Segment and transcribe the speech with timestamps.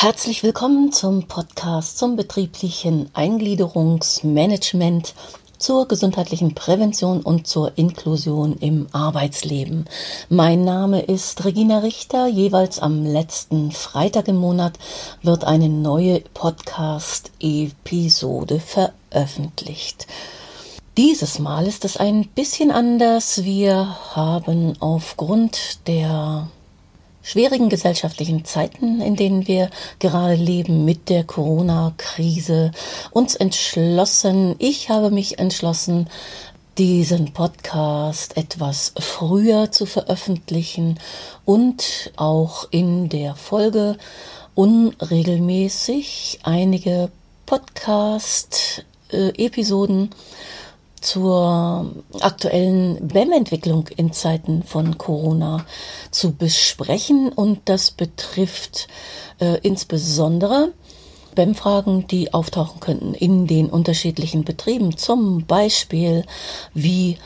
[0.00, 5.12] Herzlich willkommen zum Podcast zum betrieblichen Eingliederungsmanagement
[5.58, 9.86] zur gesundheitlichen Prävention und zur Inklusion im Arbeitsleben.
[10.28, 12.28] Mein Name ist Regina Richter.
[12.28, 14.74] Jeweils am letzten Freitag im Monat
[15.22, 20.06] wird eine neue Podcast-Episode veröffentlicht.
[20.96, 23.42] Dieses Mal ist es ein bisschen anders.
[23.42, 26.46] Wir haben aufgrund der
[27.28, 32.72] schwierigen gesellschaftlichen Zeiten, in denen wir gerade leben mit der Corona-Krise,
[33.10, 36.08] uns entschlossen, ich habe mich entschlossen,
[36.78, 40.98] diesen Podcast etwas früher zu veröffentlichen
[41.44, 43.98] und auch in der Folge
[44.54, 47.10] unregelmäßig einige
[47.44, 50.08] Podcast-Episoden äh,
[51.00, 55.64] zur aktuellen BEM-Entwicklung in Zeiten von Corona
[56.10, 57.30] zu besprechen.
[57.30, 58.88] Und das betrifft
[59.40, 60.72] äh, insbesondere
[61.34, 64.96] BEM-Fragen, die auftauchen könnten in den unterschiedlichen Betrieben.
[64.96, 66.24] Zum Beispiel,
[66.74, 67.16] wie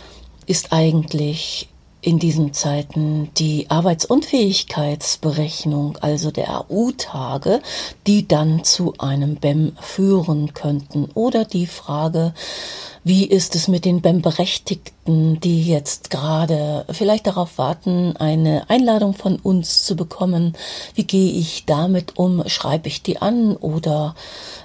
[0.46, 1.68] ist eigentlich
[2.02, 7.62] in diesen Zeiten die Arbeitsunfähigkeitsberechnung, also der AU-Tage,
[8.08, 11.04] die dann zu einem BEM führen könnten.
[11.14, 12.34] Oder die Frage,
[13.04, 19.36] wie ist es mit den BEM-Berechtigten, die jetzt gerade vielleicht darauf warten, eine Einladung von
[19.36, 20.56] uns zu bekommen?
[20.94, 22.48] Wie gehe ich damit um?
[22.48, 24.14] Schreibe ich die an oder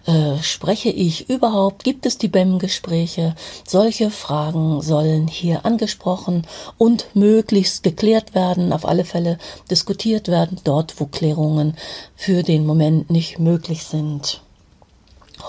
[0.05, 1.83] äh, spreche ich überhaupt?
[1.83, 3.35] Gibt es die BEM-Gespräche?
[3.65, 6.45] Solche Fragen sollen hier angesprochen
[6.77, 9.39] und möglichst geklärt werden, auf alle Fälle
[9.71, 11.75] diskutiert werden, dort wo Klärungen
[12.15, 14.41] für den Moment nicht möglich sind.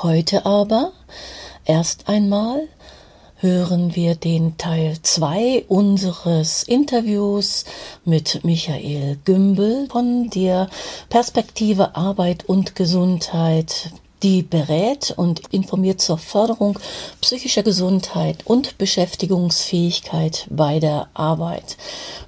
[0.02, 0.92] Heute aber
[1.66, 2.66] erst einmal
[3.40, 7.64] hören wir den Teil 2 unseres Interviews
[8.04, 10.68] mit Michael Gümbel von der
[11.08, 16.78] Perspektive Arbeit und Gesundheit die berät und informiert zur Förderung
[17.20, 21.76] psychischer Gesundheit und Beschäftigungsfähigkeit bei der Arbeit.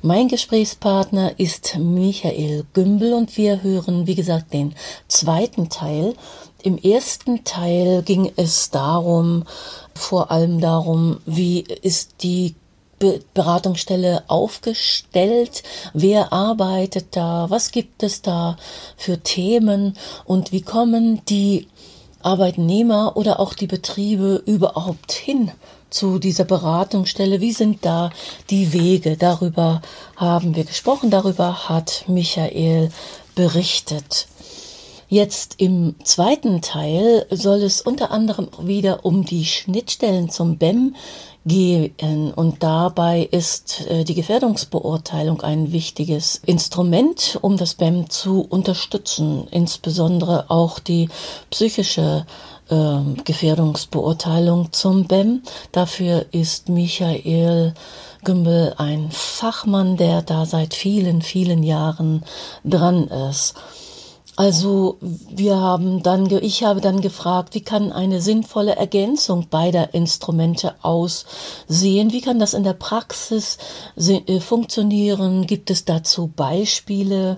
[0.02, 4.74] Mein Gesprächspartner ist Michael Gümbel und wir hören, wie gesagt, den
[5.08, 6.14] zweiten Teil.
[6.62, 9.44] Im ersten Teil ging es darum,
[9.94, 12.54] vor allem darum, wie ist die
[12.98, 15.62] Beratungsstelle aufgestellt?
[15.94, 17.46] Wer arbeitet da?
[17.48, 18.56] Was gibt es da
[18.96, 19.96] für Themen?
[20.24, 21.66] Und wie kommen die
[22.22, 25.50] Arbeitnehmer oder auch die Betriebe überhaupt hin
[25.88, 27.40] zu dieser Beratungsstelle?
[27.40, 28.10] Wie sind da
[28.50, 29.16] die Wege?
[29.16, 29.80] Darüber
[30.16, 32.90] haben wir gesprochen, darüber hat Michael
[33.34, 34.26] berichtet.
[35.12, 40.94] Jetzt im zweiten Teil soll es unter anderem wieder um die Schnittstellen zum BEM
[41.44, 42.32] gehen.
[42.32, 50.48] Und dabei ist äh, die Gefährdungsbeurteilung ein wichtiges Instrument, um das BEM zu unterstützen, insbesondere
[50.48, 51.08] auch die
[51.50, 52.24] psychische
[52.68, 55.42] äh, Gefährdungsbeurteilung zum BEM.
[55.72, 57.74] Dafür ist Michael
[58.22, 62.22] Gümbel ein Fachmann, der da seit vielen, vielen Jahren
[62.64, 63.56] dran ist.
[64.40, 70.76] Also wir haben dann, ich habe dann gefragt, wie kann eine sinnvolle Ergänzung beider Instrumente
[70.80, 72.10] aussehen?
[72.10, 73.58] Wie kann das in der Praxis
[73.98, 75.46] äh, funktionieren?
[75.46, 77.36] Gibt es dazu Beispiele?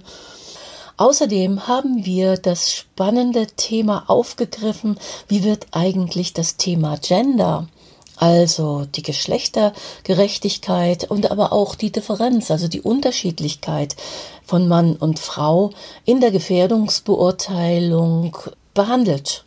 [0.97, 4.97] Außerdem haben wir das spannende Thema aufgegriffen,
[5.27, 7.67] wie wird eigentlich das Thema Gender
[8.23, 13.97] also die Geschlechtergerechtigkeit und aber auch die Differenz, also die Unterschiedlichkeit
[14.47, 15.71] von Mann und Frau
[16.05, 18.37] in der Gefährdungsbeurteilung
[18.75, 19.43] behandelt.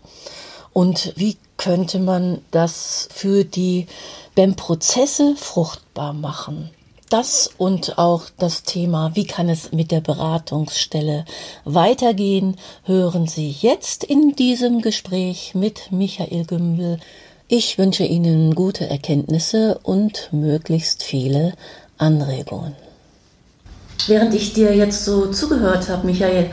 [0.74, 3.88] Und wie könnte man das für die
[4.36, 6.70] BEM-Prozesse fruchtbar machen?
[7.10, 11.24] Das und auch das Thema, wie kann es mit der Beratungsstelle
[11.64, 17.00] weitergehen, hören Sie jetzt in diesem Gespräch mit Michael Gümbel,
[17.48, 21.54] ich wünsche Ihnen gute Erkenntnisse und möglichst viele
[21.98, 22.76] Anregungen.
[24.08, 26.50] Während ich dir jetzt so zugehört habe, Michael,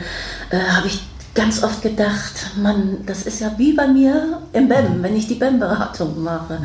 [0.49, 0.99] äh, habe ich
[1.35, 5.35] ganz oft gedacht, Mann, das ist ja wie bei mir im BEM, wenn ich die
[5.35, 6.59] BEM-Beratung mache.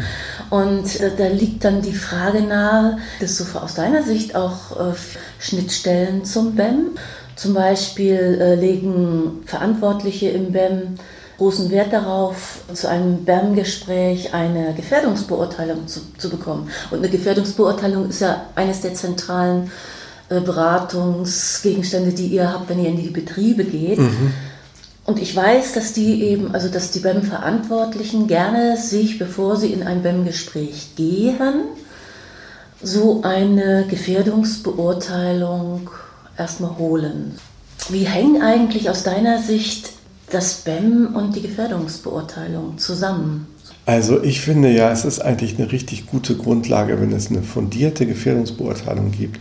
[0.50, 4.94] Und äh, da liegt dann die Frage nahe, dass du aus deiner Sicht auch äh,
[5.38, 6.90] Schnittstellen zum BEM,
[7.34, 10.96] zum Beispiel äh, legen Verantwortliche im BEM
[11.38, 16.68] großen Wert darauf, zu einem BERM-Gespräch eine Gefährdungsbeurteilung zu, zu, bekommen.
[16.90, 19.70] Und eine Gefährdungsbeurteilung ist ja eines der zentralen
[20.28, 23.98] äh, Beratungsgegenstände, die ihr habt, wenn ihr in die Betriebe geht.
[23.98, 24.32] Mhm.
[25.04, 29.84] Und ich weiß, dass die eben, also dass die BEM-Verantwortlichen gerne sich, bevor sie in
[29.84, 31.62] ein BEM-Gespräch gehen,
[32.82, 35.88] so eine Gefährdungsbeurteilung
[36.36, 37.38] erstmal holen.
[37.88, 39.97] Wie hängen eigentlich aus deiner Sicht
[40.30, 43.46] das BEM und die Gefährdungsbeurteilung zusammen?
[43.86, 48.06] Also ich finde ja, es ist eigentlich eine richtig gute Grundlage, wenn es eine fundierte
[48.06, 49.40] Gefährdungsbeurteilung gibt,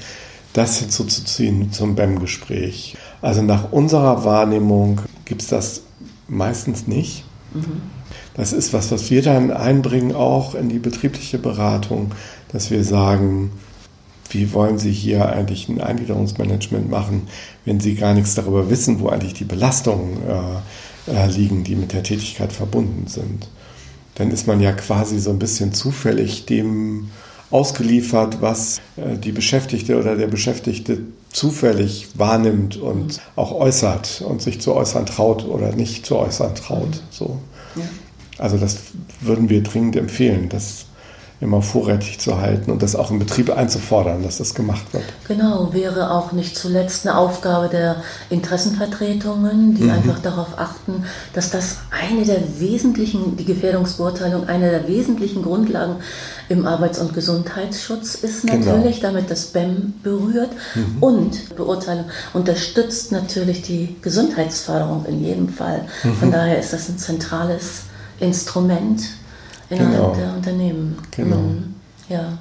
[0.53, 2.95] das hinzuzuziehen zum BEM-Gespräch.
[3.21, 5.81] Also nach unserer Wahrnehmung gibt es das
[6.27, 7.25] meistens nicht.
[7.53, 7.81] Mhm.
[8.35, 12.11] Das ist was, was wir dann einbringen, auch in die betriebliche Beratung,
[12.51, 13.51] dass wir sagen,
[14.31, 17.27] wie wollen Sie hier eigentlich ein Eingliederungsmanagement machen,
[17.65, 21.93] wenn Sie gar nichts darüber wissen, wo eigentlich die Belastungen äh, äh, liegen, die mit
[21.93, 23.47] der Tätigkeit verbunden sind.
[24.15, 27.09] Dann ist man ja quasi so ein bisschen zufällig dem
[27.49, 30.99] ausgeliefert, was äh, die Beschäftigte oder der Beschäftigte
[31.31, 37.03] zufällig wahrnimmt und auch äußert und sich zu äußern traut oder nicht zu äußern traut.
[37.09, 37.37] So.
[37.75, 37.83] Ja.
[38.37, 38.77] Also das
[39.21, 40.85] würden wir dringend empfehlen, das
[41.39, 45.03] immer vorrätig zu halten und das auch im Betrieb einzufordern, dass das gemacht wird.
[45.27, 47.97] Genau, wäre auch nicht zuletzt eine Aufgabe der
[48.31, 49.91] Interessenvertretungen, die mhm.
[49.91, 51.03] einfach darauf achten,
[51.33, 55.97] dass das eine der wesentlichen, die Gefährdungsbeurteilung, eine der wesentlichen Grundlagen
[56.49, 58.57] im Arbeits- und Gesundheitsschutz ist genau.
[58.57, 59.13] natürlich, genau.
[59.13, 60.97] damit das BEM berührt mhm.
[61.01, 65.81] und Beurteilung unterstützt natürlich die Gesundheitsförderung in jedem Fall.
[66.03, 66.13] Mhm.
[66.15, 67.83] Von daher ist das ein zentrales
[68.19, 69.03] Instrument
[69.69, 70.15] innerhalb genau.
[70.15, 70.97] der Unternehmen.
[71.15, 71.35] Genau.
[71.37, 71.75] Mhm.
[72.09, 72.37] Ja.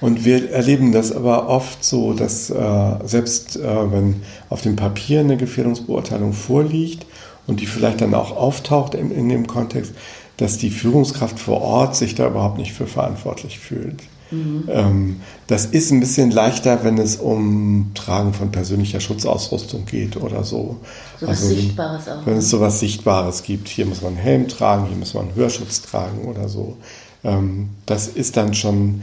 [0.00, 5.20] Und wir erleben das aber oft so, dass äh, selbst äh, wenn auf dem Papier
[5.20, 7.06] eine Gefährdungsbeurteilung vorliegt
[7.46, 9.92] und die vielleicht dann auch auftaucht in, in dem Kontext,
[10.36, 14.02] dass die Führungskraft vor Ort sich da überhaupt nicht für verantwortlich fühlt.
[14.30, 15.16] Mhm.
[15.46, 20.76] Das ist ein bisschen leichter, wenn es um Tragen von persönlicher Schutzausrüstung geht oder so.
[21.18, 22.26] So was also, Sichtbares auch.
[22.26, 25.28] Wenn es so was Sichtbares gibt, hier muss man einen Helm tragen, hier muss man
[25.28, 26.76] einen Hörschutz tragen oder so.
[27.24, 29.02] Ähm, das ist dann schon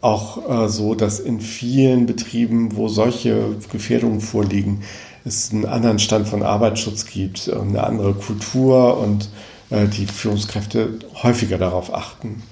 [0.00, 4.82] auch äh, so, dass in vielen Betrieben, wo solche Gefährdungen vorliegen,
[5.24, 9.28] es einen anderen Stand von Arbeitsschutz gibt, eine andere Kultur und
[9.70, 12.42] äh, die Führungskräfte häufiger darauf achten.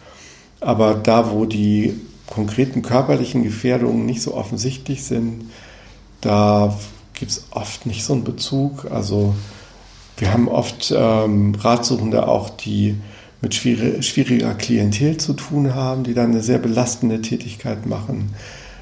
[0.61, 1.95] Aber da, wo die
[2.27, 5.51] konkreten körperlichen Gefährdungen nicht so offensichtlich sind,
[6.21, 6.79] da
[7.15, 8.87] gibt es oft nicht so einen Bezug.
[8.91, 9.35] Also
[10.17, 12.97] wir haben oft ähm, Ratsuchende auch, die
[13.41, 18.35] mit schwieriger Klientel zu tun haben, die dann eine sehr belastende Tätigkeit machen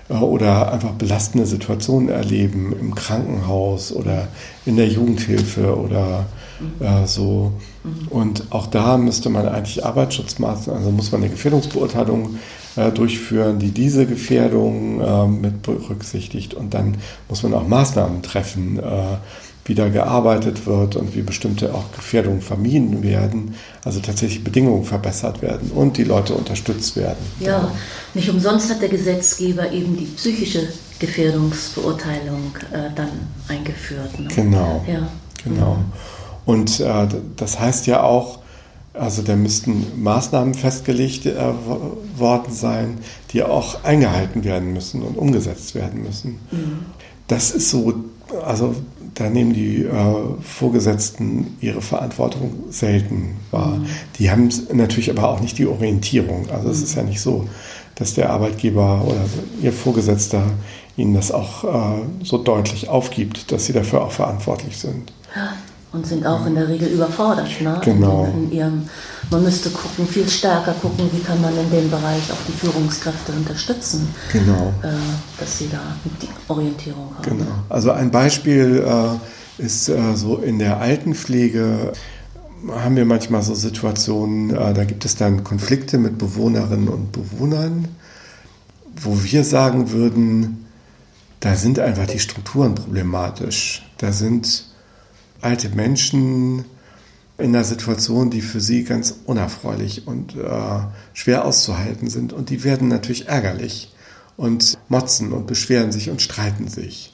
[0.09, 4.29] äh, oder einfach belastende Situationen erleben im Krankenhaus oder
[4.67, 6.27] in der Jugendhilfe oder
[6.81, 7.53] äh, so.
[8.11, 12.39] Und auch da müsste man eigentlich Arbeitsschutzmaßnahmen, also muss man eine Gefährdungsbeurteilung
[12.77, 16.55] äh, durchführen, die diese Gefährdung äh, mit berücksichtigt.
[16.55, 16.97] Und dann
[17.29, 19.17] muss man auch Maßnahmen treffen, äh,
[19.65, 23.55] wie da gearbeitet wird und wie bestimmte auch Gefährdungen vermieden werden,
[23.85, 27.19] also tatsächlich Bedingungen verbessert werden und die Leute unterstützt werden.
[27.39, 27.71] Ja,
[28.15, 30.69] nicht umsonst hat der Gesetzgeber eben die psychische
[30.99, 33.11] Gefährdungsbeurteilung äh, dann
[33.49, 34.19] eingeführt.
[34.19, 34.29] Ne?
[34.35, 34.85] Genau.
[34.91, 35.07] Ja.
[35.45, 35.75] Genau.
[35.75, 35.93] Mhm.
[36.49, 37.07] Und äh,
[37.37, 38.39] das heißt ja auch,
[38.95, 41.35] also da müssten Maßnahmen festgelegt äh,
[42.17, 42.97] worden sein,
[43.35, 46.39] die auch eingehalten werden müssen und umgesetzt werden müssen.
[46.51, 46.87] Mhm.
[47.27, 47.93] Das ist so,
[48.47, 48.75] also
[49.15, 49.93] da nehmen die äh,
[50.41, 53.77] Vorgesetzten ihre Verantwortung selten wahr.
[53.77, 53.87] Mhm.
[54.19, 56.49] Die haben natürlich aber auch nicht die Orientierung.
[56.49, 57.47] Also es ist ja nicht so,
[57.97, 59.21] dass der Arbeitgeber oder
[59.61, 60.45] ihr Vorgesetzter
[60.97, 65.13] ihnen das auch äh, so deutlich aufgibt, dass sie dafür auch verantwortlich sind.
[65.91, 67.49] Und sind auch in der Regel überfordert.
[67.63, 67.81] Ne?
[67.83, 68.25] Genau.
[68.25, 68.83] In, in, ihrem,
[69.31, 73.33] man müsste gucken, viel stärker gucken, wie kann man in dem Bereich auch die Führungskräfte
[73.33, 74.75] unterstützen, genau.
[74.83, 74.89] äh,
[75.41, 75.81] dass sie da
[76.21, 77.39] die Orientierung haben.
[77.39, 77.51] Genau.
[77.71, 81.93] Also ein Beispiel äh, ist äh, so in der Altenpflege
[82.71, 87.89] haben wir manchmal so Situationen, äh, da gibt es dann Konflikte mit Bewohnerinnen und Bewohnern,
[88.97, 90.67] wo wir sagen würden,
[91.41, 93.89] da sind einfach die Strukturen problematisch.
[93.99, 94.65] Da sind
[95.41, 96.65] alte Menschen
[97.39, 100.81] in einer Situation, die für sie ganz unerfreulich und äh,
[101.15, 102.33] schwer auszuhalten sind.
[102.33, 103.95] Und die werden natürlich ärgerlich
[104.37, 107.13] und motzen und beschweren sich und streiten sich.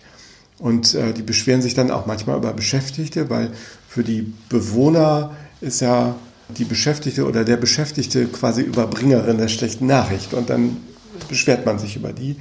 [0.58, 3.50] Und äh, die beschweren sich dann auch manchmal über Beschäftigte, weil
[3.86, 6.14] für die Bewohner ist ja
[6.48, 10.32] die Beschäftigte oder der Beschäftigte quasi Überbringerin der schlechten Nachricht.
[10.32, 10.78] Und dann
[11.28, 12.36] beschwert man sich über die.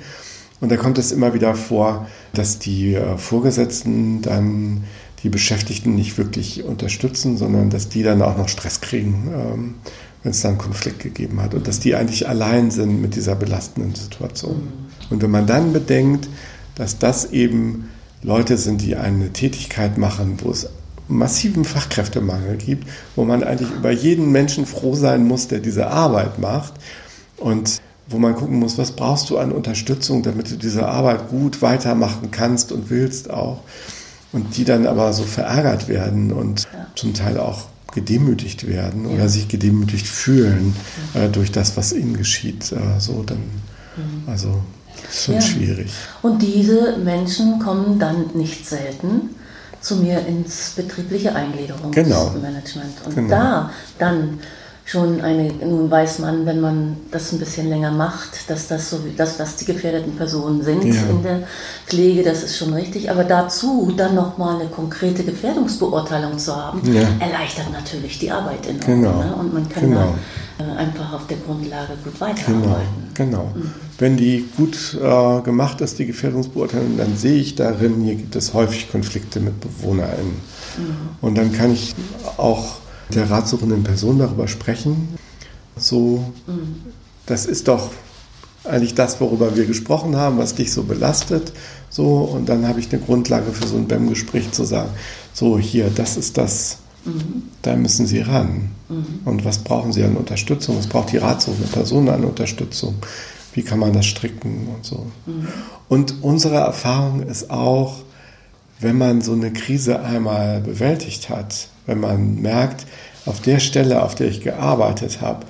[0.62, 4.86] Und da kommt es immer wieder vor, dass die äh, Vorgesetzten dann
[5.24, 9.76] die Beschäftigten nicht wirklich unterstützen, sondern dass die dann auch noch Stress kriegen, ähm,
[10.22, 13.36] wenn es dann einen Konflikt gegeben hat und dass die eigentlich allein sind mit dieser
[13.36, 14.56] belastenden Situation.
[14.56, 15.12] Mhm.
[15.12, 16.28] Und wenn man dann bedenkt,
[16.76, 17.90] dass das eben
[18.22, 20.70] Leute sind, die eine Tätigkeit machen, wo es
[21.08, 26.40] massiven Fachkräftemangel gibt, wo man eigentlich über jeden Menschen froh sein muss, der diese Arbeit
[26.40, 26.74] macht
[27.38, 31.62] und wo man gucken muss, was brauchst du an Unterstützung, damit du diese Arbeit gut
[31.62, 33.62] weitermachen kannst und willst auch
[34.34, 36.88] und die dann aber so verärgert werden und ja.
[36.96, 39.16] zum Teil auch gedemütigt werden ja.
[39.16, 40.76] oder sich gedemütigt fühlen
[41.14, 42.72] äh, durch das, was ihnen geschieht.
[42.72, 44.28] Äh, so dann, mhm.
[44.28, 44.62] also
[45.10, 45.92] ist schon schwierig.
[46.22, 49.30] Und diese Menschen kommen dann nicht selten
[49.80, 52.96] zu mir ins betriebliche Eingliederungsmanagement.
[52.96, 53.06] Genau.
[53.06, 53.30] Und genau.
[53.30, 54.40] da dann
[54.86, 59.00] schon eine, nun weiß man, wenn man das ein bisschen länger macht, dass das so,
[59.16, 61.02] dass das die gefährdeten Personen sind ja.
[61.10, 61.44] in der
[61.88, 63.10] Pflege, das ist schon richtig.
[63.10, 67.02] Aber dazu dann nochmal eine konkrete Gefährdungsbeurteilung zu haben, ja.
[67.20, 69.24] erleichtert natürlich die Arbeit in genau.
[69.24, 69.36] Ne?
[69.36, 70.14] Und man kann genau.
[70.58, 73.12] dann äh, einfach auf der Grundlage gut weiterarbeiten.
[73.14, 73.52] Genau.
[73.52, 73.52] genau.
[73.56, 73.72] Mhm.
[74.00, 78.54] Wenn die gut äh, gemacht ist, die Gefährdungsbeurteilung, dann sehe ich darin, hier gibt es
[78.54, 80.34] häufig Konflikte mit BewohnerInnen.
[80.78, 80.96] Mhm.
[81.22, 81.96] Und dann kann ich
[82.36, 85.18] auch der ratsuchenden Person darüber sprechen.
[85.78, 86.34] So,
[87.26, 87.92] das ist doch
[88.64, 91.54] eigentlich das, worüber wir gesprochen haben, was dich so belastet.
[91.90, 94.90] So, und dann habe ich eine Grundlage für so ein BEM-Gespräch zu sagen,
[95.34, 97.44] so hier, das ist das, mhm.
[97.62, 98.70] da müssen Sie ran.
[98.90, 99.06] Mhm.
[99.26, 100.78] Und was brauchen Sie an Unterstützung?
[100.78, 102.96] Was braucht die ratsuchende Person an Unterstützung?
[103.54, 105.06] Wie kann man das stricken und so?
[105.26, 105.48] Mhm.
[105.90, 107.98] Und unsere Erfahrung ist auch,
[108.80, 112.86] wenn man so eine Krise einmal bewältigt hat, wenn man merkt,
[113.26, 115.46] auf der Stelle, auf der ich gearbeitet habe,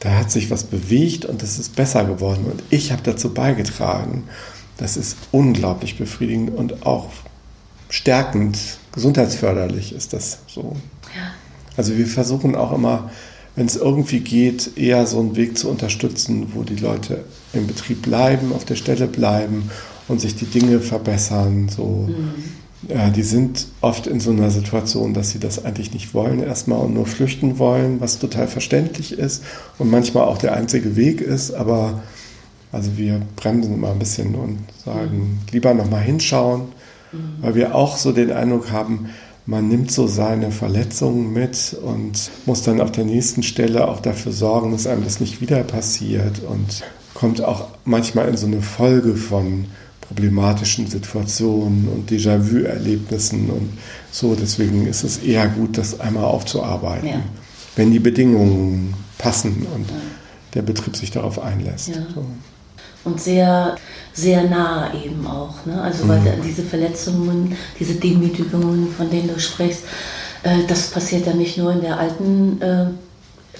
[0.00, 4.24] da hat sich was bewegt und es ist besser geworden und ich habe dazu beigetragen.
[4.76, 7.08] Das ist unglaublich befriedigend und auch
[7.90, 8.58] stärkend,
[8.92, 10.76] gesundheitsförderlich ist das so.
[11.16, 11.32] Ja.
[11.76, 13.10] Also wir versuchen auch immer,
[13.56, 18.02] wenn es irgendwie geht, eher so einen Weg zu unterstützen, wo die Leute im Betrieb
[18.02, 19.70] bleiben, auf der Stelle bleiben
[20.06, 21.68] und sich die Dinge verbessern.
[21.68, 22.06] So.
[22.08, 22.34] Mhm
[22.86, 26.78] ja, die sind oft in so einer Situation, dass sie das eigentlich nicht wollen erstmal
[26.78, 29.42] und nur flüchten wollen, was total verständlich ist
[29.78, 31.52] und manchmal auch der einzige Weg ist.
[31.52, 32.02] Aber
[32.70, 36.68] also wir bremsen immer ein bisschen und sagen, lieber nochmal hinschauen,
[37.10, 37.18] mhm.
[37.40, 39.08] weil wir auch so den Eindruck haben,
[39.44, 44.30] man nimmt so seine Verletzungen mit und muss dann auf der nächsten Stelle auch dafür
[44.30, 49.16] sorgen, dass einem das nicht wieder passiert und kommt auch manchmal in so eine Folge
[49.16, 49.64] von
[50.08, 53.78] problematischen Situationen und Déjà-vu-Erlebnissen und
[54.10, 54.34] so.
[54.34, 57.20] Deswegen ist es eher gut, das einmal aufzuarbeiten, ja.
[57.76, 59.96] wenn die Bedingungen passen und ja.
[60.54, 61.88] der Betrieb sich darauf einlässt.
[61.88, 62.06] Ja.
[62.14, 62.24] So.
[63.04, 63.76] Und sehr,
[64.12, 65.64] sehr nah eben auch.
[65.66, 65.80] Ne?
[65.80, 66.42] Also weil mhm.
[66.44, 69.84] diese Verletzungen, diese Demütigungen, von denen du sprichst,
[70.42, 72.86] äh, das passiert ja nicht nur in der alten äh,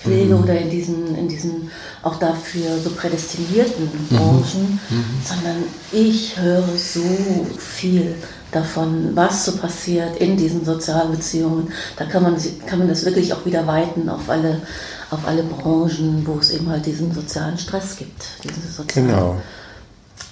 [0.02, 0.42] Pflege mhm.
[0.42, 1.70] oder in diesen, in diesen
[2.02, 4.16] auch dafür so prädestinierten mhm.
[4.16, 5.04] Branchen, mhm.
[5.24, 8.14] sondern ich höre so viel
[8.52, 11.70] davon, was so passiert in diesen sozialen Beziehungen.
[11.96, 12.36] Da kann man,
[12.66, 14.62] kann man das wirklich auch wieder weiten auf alle,
[15.10, 18.44] auf alle Branchen, wo es eben halt diesen sozialen Stress gibt.
[18.44, 19.36] Diesen sozialen genau.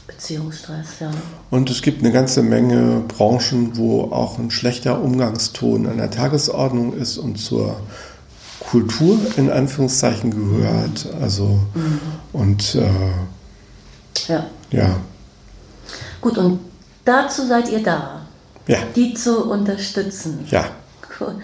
[0.07, 1.11] Beziehungsstress, ja.
[1.51, 6.95] Und es gibt eine ganze Menge Branchen, wo auch ein schlechter Umgangston an der Tagesordnung
[6.95, 7.77] ist und zur
[8.71, 11.07] Kultur in Anführungszeichen gehört.
[11.21, 12.01] Also mhm.
[12.33, 12.89] und äh,
[14.29, 14.47] ja.
[14.71, 14.97] ja.
[16.21, 16.61] Gut, und
[17.05, 18.23] dazu seid ihr da,
[18.67, 18.79] ja.
[18.95, 20.45] die zu unterstützen.
[20.51, 20.65] Ja.
[21.19, 21.37] Cool.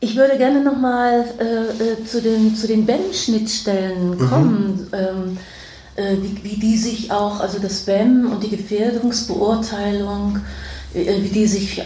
[0.00, 4.30] Ich würde gerne nochmal äh, äh, zu den, zu den BEM-Schnittstellen mhm.
[4.30, 4.88] kommen, mhm.
[4.92, 5.38] ähm,
[5.96, 10.38] äh, wie, wie die sich auch, also das BEM und die Gefährdungsbeurteilung,
[10.94, 11.82] äh, wie die sich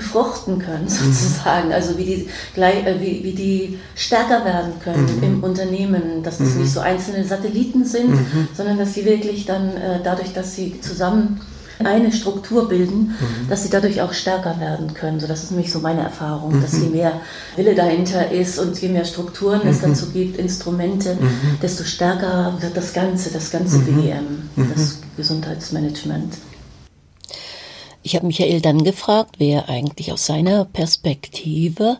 [0.00, 1.68] befruchten können, sozusagen.
[1.68, 1.74] Mhm.
[1.74, 5.22] Also wie die, gleich, äh, wie, wie die stärker werden können mhm.
[5.22, 6.62] im Unternehmen, dass das mhm.
[6.62, 8.48] nicht so einzelne Satelliten sind, mhm.
[8.56, 11.40] sondern dass sie wirklich dann äh, dadurch, dass sie zusammen
[11.82, 13.48] eine Struktur bilden, mhm.
[13.48, 15.18] dass sie dadurch auch stärker werden können.
[15.18, 16.92] So, das ist nämlich so meine Erfahrung, dass je mhm.
[16.92, 17.20] mehr
[17.56, 21.16] Wille dahinter ist und je mehr Strukturen es dazu gibt, Instrumente,
[21.62, 26.34] desto stärker wird das Ganze, das ganze BEM, das Gesundheitsmanagement.
[28.02, 31.98] Ich habe Michael dann gefragt, wer eigentlich aus seiner Perspektive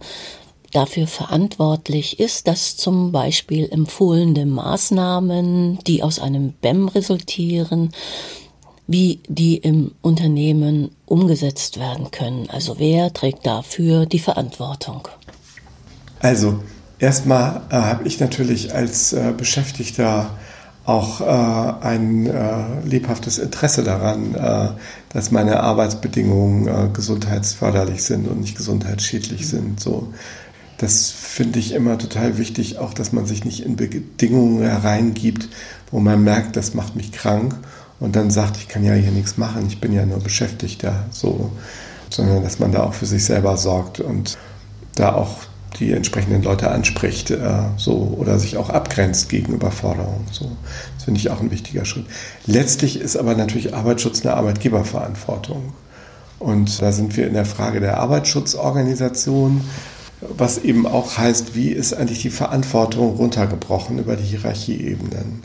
[0.72, 7.90] dafür verantwortlich ist, dass zum Beispiel empfohlene Maßnahmen, die aus einem BEM resultieren,
[8.86, 12.48] wie die im Unternehmen umgesetzt werden können.
[12.50, 15.06] Also wer trägt dafür die Verantwortung?
[16.20, 16.60] Also
[16.98, 20.30] erstmal äh, habe ich natürlich als äh, Beschäftigter
[20.90, 24.70] auch äh, ein äh, lebhaftes Interesse daran, äh,
[25.12, 29.78] dass meine Arbeitsbedingungen äh, gesundheitsförderlich sind und nicht gesundheitsschädlich sind.
[29.78, 30.12] So,
[30.78, 35.48] das finde ich immer total wichtig, auch dass man sich nicht in Bedingungen hereingibt,
[35.92, 37.54] wo man merkt, das macht mich krank
[38.00, 41.52] und dann sagt, ich kann ja hier nichts machen, ich bin ja nur Beschäftigter, so,
[42.08, 44.38] sondern dass man da auch für sich selber sorgt und
[44.96, 45.36] da auch
[45.78, 47.38] die entsprechenden Leute anspricht äh,
[47.76, 50.24] so, oder sich auch abgrenzt gegen Überforderung.
[50.30, 50.50] So.
[50.96, 52.06] Das finde ich auch ein wichtiger Schritt.
[52.46, 55.72] Letztlich ist aber natürlich Arbeitsschutz eine Arbeitgeberverantwortung.
[56.38, 59.62] Und da sind wir in der Frage der Arbeitsschutzorganisation,
[60.20, 65.42] was eben auch heißt, wie ist eigentlich die Verantwortung runtergebrochen über die Hierarchieebenen.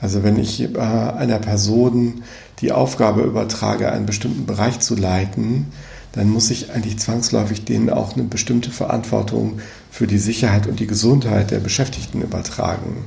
[0.00, 2.22] Also wenn ich äh, einer Person
[2.60, 5.66] die Aufgabe übertrage, einen bestimmten Bereich zu leiten,
[6.12, 10.86] dann muss ich eigentlich zwangsläufig denen auch eine bestimmte Verantwortung für die Sicherheit und die
[10.86, 13.04] Gesundheit der Beschäftigten übertragen.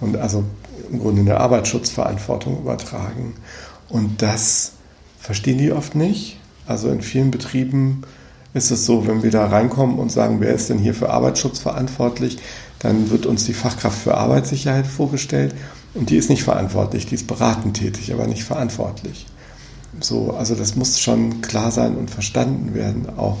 [0.00, 0.44] Und also
[0.90, 3.34] im Grunde eine Arbeitsschutzverantwortung übertragen.
[3.88, 4.72] Und das
[5.18, 6.38] verstehen die oft nicht.
[6.66, 8.02] Also in vielen Betrieben
[8.52, 11.58] ist es so, wenn wir da reinkommen und sagen, wer ist denn hier für Arbeitsschutz
[11.58, 12.38] verantwortlich,
[12.78, 15.54] dann wird uns die Fachkraft für Arbeitssicherheit vorgestellt
[15.94, 19.26] und die ist nicht verantwortlich, die ist beratend tätig, aber nicht verantwortlich.
[20.00, 23.06] So, also das muss schon klar sein und verstanden werden.
[23.16, 23.38] Auch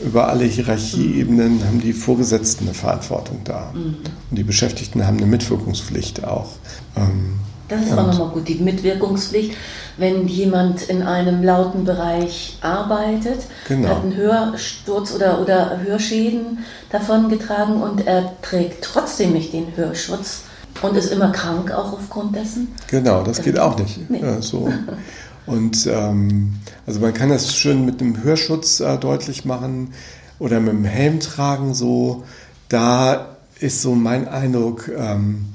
[0.00, 3.72] über alle Hierarchieebenen haben die Vorgesetzten eine Verantwortung da.
[3.74, 3.96] Mhm.
[4.30, 6.50] Und die Beschäftigten haben eine Mitwirkungspflicht auch.
[6.96, 7.36] Ähm,
[7.68, 9.56] das ist auch nochmal gut, die Mitwirkungspflicht.
[9.96, 13.88] Wenn jemand in einem lauten Bereich arbeitet, genau.
[13.88, 16.58] hat einen Hörsturz oder, oder Hörschäden
[16.90, 20.42] davongetragen und er trägt trotzdem nicht den Hörschutz
[20.82, 22.68] und ist immer krank auch aufgrund dessen.
[22.88, 24.10] Genau, das geht auch nicht.
[24.10, 24.20] Nee.
[24.20, 24.68] Ja, so.
[25.46, 26.54] Und ähm,
[26.86, 29.92] also man kann das schön mit dem Hörschutz äh, deutlich machen
[30.38, 32.24] oder mit dem Helm tragen so.
[32.68, 35.46] Da ist so mein Eindruck, ähm,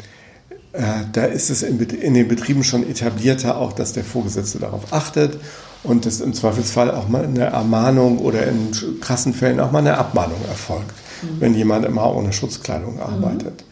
[0.74, 0.82] äh,
[1.12, 5.40] da ist es in, in, den Betrieben schon etablierter auch, dass der Vorgesetzte darauf achtet
[5.84, 8.72] und dass im Zweifelsfall auch mal eine Ermahnung oder in
[9.02, 11.42] krassen Fällen auch mal eine Abmahnung erfolgt, mhm.
[11.42, 13.02] wenn jemand immer ohne Schutzkleidung mhm.
[13.02, 13.62] arbeitet.
[13.62, 13.72] Mhm.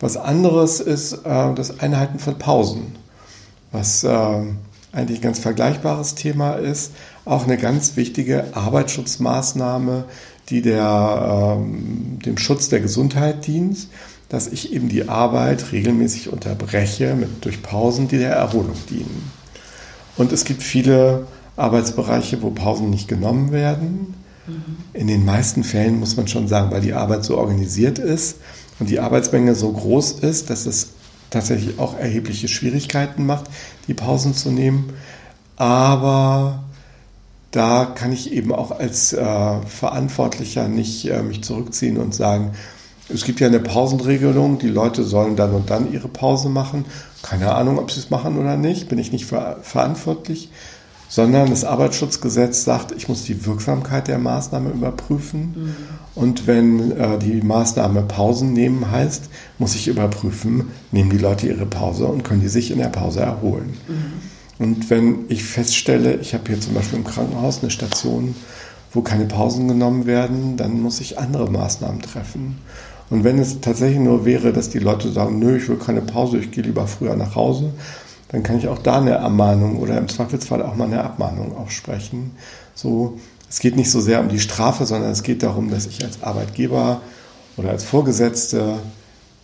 [0.00, 2.94] Was anderes ist äh, das Einhalten von Pausen,
[3.72, 4.42] was äh,
[4.92, 6.92] eigentlich ein ganz vergleichbares Thema ist.
[7.24, 10.04] Auch eine ganz wichtige Arbeitsschutzmaßnahme,
[10.48, 13.88] die der, ähm, dem Schutz der Gesundheit dient,
[14.28, 19.30] dass ich eben die Arbeit regelmäßig unterbreche mit, durch Pausen, die der Erholung dienen.
[20.16, 21.26] Und es gibt viele
[21.56, 24.14] Arbeitsbereiche, wo Pausen nicht genommen werden.
[24.46, 24.62] Mhm.
[24.92, 28.36] In den meisten Fällen muss man schon sagen, weil die Arbeit so organisiert ist
[28.78, 30.90] und die Arbeitsmenge so groß ist, dass es
[31.30, 33.46] tatsächlich auch erhebliche Schwierigkeiten macht,
[33.86, 34.92] die Pausen zu nehmen.
[35.56, 36.64] Aber
[37.50, 42.52] da kann ich eben auch als äh, Verantwortlicher nicht äh, mich zurückziehen und sagen,
[43.08, 46.84] es gibt ja eine Pausenregelung, die Leute sollen dann und dann ihre Pause machen.
[47.22, 50.50] Keine Ahnung, ob sie es machen oder nicht, bin ich nicht ver verantwortlich
[51.08, 55.54] sondern das Arbeitsschutzgesetz sagt, ich muss die Wirksamkeit der Maßnahme überprüfen.
[55.56, 55.74] Mhm.
[56.14, 61.66] Und wenn äh, die Maßnahme Pausen nehmen heißt, muss ich überprüfen, nehmen die Leute ihre
[61.66, 63.74] Pause und können die sich in der Pause erholen.
[63.88, 64.64] Mhm.
[64.64, 68.34] Und wenn ich feststelle, ich habe hier zum Beispiel im Krankenhaus eine Station,
[68.92, 72.58] wo keine Pausen genommen werden, dann muss ich andere Maßnahmen treffen.
[73.10, 76.38] Und wenn es tatsächlich nur wäre, dass die Leute sagen, nö, ich will keine Pause,
[76.38, 77.72] ich gehe lieber früher nach Hause,
[78.28, 82.32] dann kann ich auch da eine Ermahnung oder im Zweifelsfall auch mal eine Abmahnung aussprechen.
[82.74, 86.04] So, es geht nicht so sehr um die Strafe, sondern es geht darum, dass ich
[86.04, 87.00] als Arbeitgeber
[87.56, 88.78] oder als Vorgesetzte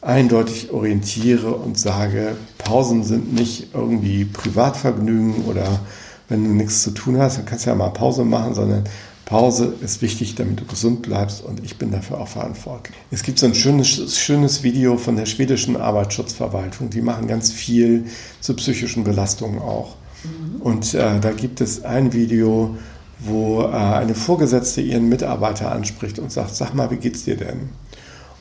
[0.03, 5.81] eindeutig orientiere und sage, Pausen sind nicht irgendwie Privatvergnügen oder
[6.29, 8.85] wenn du nichts zu tun hast, dann kannst du ja mal Pause machen, sondern
[9.25, 12.97] Pause ist wichtig, damit du gesund bleibst und ich bin dafür auch verantwortlich.
[13.11, 16.91] Es gibt so ein schönes, schönes Video von der schwedischen Arbeitsschutzverwaltung.
[16.91, 18.05] Die machen ganz viel
[18.41, 19.97] zu psychischen Belastungen auch.
[20.25, 20.61] Mhm.
[20.61, 22.77] Und äh, da gibt es ein Video,
[23.19, 27.71] wo äh, eine Vorgesetzte ihren Mitarbeiter anspricht und sagt, sag mal, wie geht's dir denn?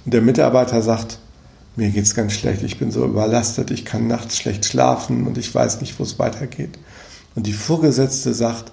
[0.03, 1.19] Und der Mitarbeiter sagt,
[1.75, 5.53] mir geht's ganz schlecht, ich bin so überlastet, ich kann nachts schlecht schlafen und ich
[5.53, 6.77] weiß nicht, wo es weitergeht.
[7.35, 8.71] Und die Vorgesetzte sagt,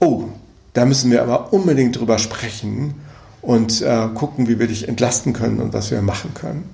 [0.00, 0.24] oh,
[0.72, 2.94] da müssen wir aber unbedingt drüber sprechen
[3.42, 6.68] und äh, gucken, wie wir dich entlasten können und was wir machen können.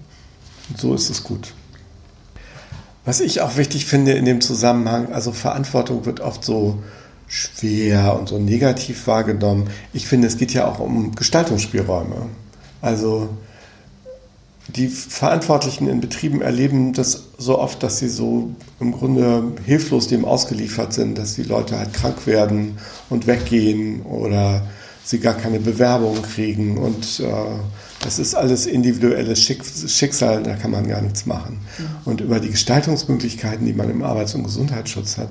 [0.68, 1.54] Und so ist es gut.
[3.04, 6.82] Was ich auch wichtig finde in dem Zusammenhang, also Verantwortung wird oft so
[7.28, 9.68] schwer und so negativ wahrgenommen.
[9.92, 12.26] Ich finde, es geht ja auch um Gestaltungsspielräume.
[12.80, 13.28] Also
[14.68, 18.50] die Verantwortlichen in Betrieben erleben das so oft, dass sie so
[18.80, 24.66] im Grunde hilflos dem ausgeliefert sind, dass die Leute halt krank werden und weggehen oder
[25.04, 27.26] sie gar keine Bewerbung kriegen und äh,
[28.00, 31.60] das ist alles individuelles Schicksal, da kann man gar nichts machen.
[31.78, 31.84] Ja.
[32.04, 35.30] Und über die Gestaltungsmöglichkeiten, die man im Arbeits- und Gesundheitsschutz hat,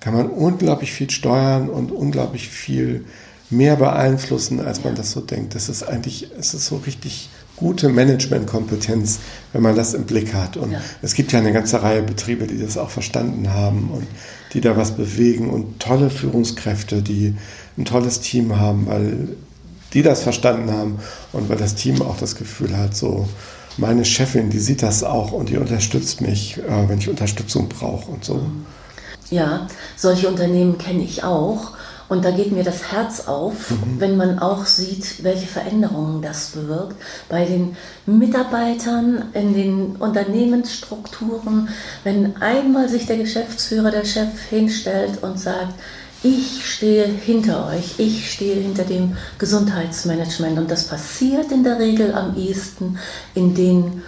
[0.00, 3.04] kann man unglaublich viel steuern und unglaublich viel
[3.50, 5.54] mehr beeinflussen, als man das so denkt.
[5.54, 7.28] Das ist eigentlich, es ist so richtig
[7.60, 9.20] gute Managementkompetenz,
[9.52, 10.56] wenn man das im Blick hat.
[10.56, 10.80] Und ja.
[11.02, 14.06] es gibt ja eine ganze Reihe Betriebe, die das auch verstanden haben und
[14.54, 17.36] die da was bewegen und tolle Führungskräfte, die
[17.78, 19.28] ein tolles Team haben, weil
[19.92, 20.98] die das verstanden haben
[21.32, 23.28] und weil das Team auch das Gefühl hat, so
[23.76, 28.10] meine Chefin, die sieht das auch und die unterstützt mich, äh, wenn ich Unterstützung brauche
[28.10, 28.40] und so.
[29.30, 31.72] Ja, solche Unternehmen kenne ich auch.
[32.10, 34.00] Und da geht mir das Herz auf, mhm.
[34.00, 36.96] wenn man auch sieht, welche Veränderungen das bewirkt
[37.28, 41.68] bei den Mitarbeitern, in den Unternehmensstrukturen,
[42.02, 45.74] wenn einmal sich der Geschäftsführer, der Chef hinstellt und sagt,
[46.24, 52.12] ich stehe hinter euch, ich stehe hinter dem Gesundheitsmanagement und das passiert in der Regel
[52.12, 52.98] am ehesten
[53.34, 54.02] in den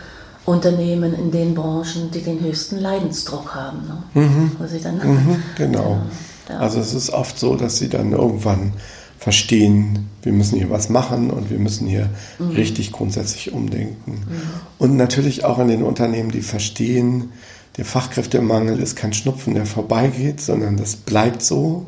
[0.45, 3.87] Unternehmen, in den Branchen, die den höchsten Leidensdruck haben.
[3.87, 4.23] Ne?
[4.23, 4.53] Mhm.
[4.59, 5.91] Wo sie dann, mhm, genau.
[5.91, 6.03] Ja,
[6.49, 6.59] ja.
[6.59, 8.73] Also es ist oft so, dass sie dann irgendwann
[9.19, 12.51] verstehen, wir müssen hier was machen und wir müssen hier mhm.
[12.51, 14.13] richtig grundsätzlich umdenken.
[14.13, 14.43] Mhm.
[14.79, 17.31] Und natürlich auch in den Unternehmen, die verstehen,
[17.77, 21.87] der Fachkräftemangel ist kein Schnupfen, der vorbeigeht, sondern das bleibt so.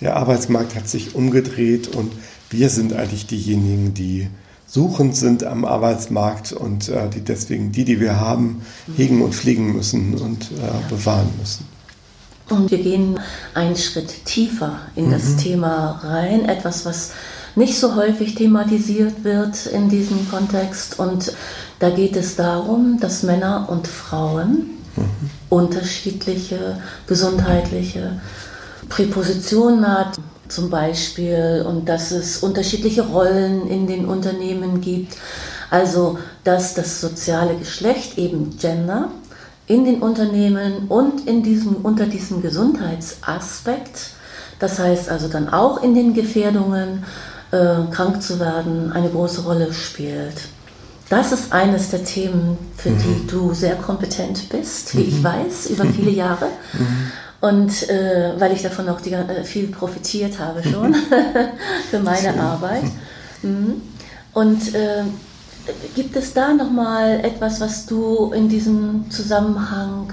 [0.00, 2.12] Der Arbeitsmarkt hat sich umgedreht und
[2.50, 4.28] wir sind eigentlich diejenigen, die
[4.66, 8.62] suchend sind am Arbeitsmarkt und äh, die deswegen die, die wir haben,
[8.96, 11.64] hegen und pflegen müssen und äh, bewahren müssen.
[12.48, 13.18] Und wir gehen
[13.54, 15.38] einen Schritt tiefer in das mhm.
[15.38, 17.12] Thema rein, etwas, was
[17.56, 20.98] nicht so häufig thematisiert wird in diesem Kontext.
[20.98, 21.32] Und
[21.80, 25.30] da geht es darum, dass Männer und Frauen mhm.
[25.48, 28.20] unterschiedliche gesundheitliche
[28.88, 35.16] Präpositionen hat zum Beispiel und dass es unterschiedliche Rollen in den Unternehmen gibt.
[35.70, 39.10] Also dass das soziale Geschlecht, eben Gender,
[39.66, 44.10] in den Unternehmen und in diesem, unter diesem Gesundheitsaspekt,
[44.58, 47.04] das heißt also dann auch in den Gefährdungen,
[47.50, 50.48] äh, krank zu werden, eine große Rolle spielt.
[51.08, 52.98] Das ist eines der Themen, für mhm.
[52.98, 55.08] die du sehr kompetent bist, wie mhm.
[55.08, 56.46] ich weiß, über viele Jahre.
[56.72, 57.12] Mhm.
[57.40, 60.94] Und äh, weil ich davon auch die, äh, viel profitiert habe schon
[61.90, 62.84] für meine Arbeit.
[63.42, 63.82] Mhm.
[64.32, 65.04] Und äh,
[65.94, 70.12] gibt es da nochmal etwas, was du in diesem Zusammenhang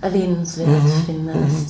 [0.00, 1.02] erwähnenswert mhm.
[1.06, 1.68] findest?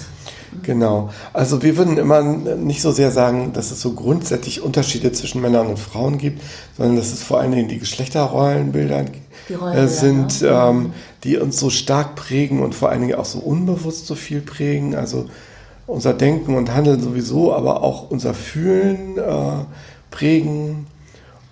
[0.52, 0.62] Mhm.
[0.62, 1.10] Genau.
[1.32, 5.68] Also wir würden immer nicht so sehr sagen, dass es so grundsätzlich Unterschiede zwischen Männern
[5.68, 6.42] und Frauen gibt,
[6.76, 9.04] sondern dass es vor allen Dingen die Geschlechterrollenbilder
[9.48, 10.48] die äh, sind, ne?
[10.48, 10.92] ähm, mhm.
[11.22, 14.96] die uns so stark prägen und vor allen Dingen auch so unbewusst so viel prägen.
[14.96, 15.26] Also
[15.86, 19.64] unser Denken und Handeln sowieso, aber auch unser Fühlen äh,
[20.10, 20.86] prägen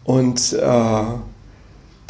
[0.05, 1.03] und äh,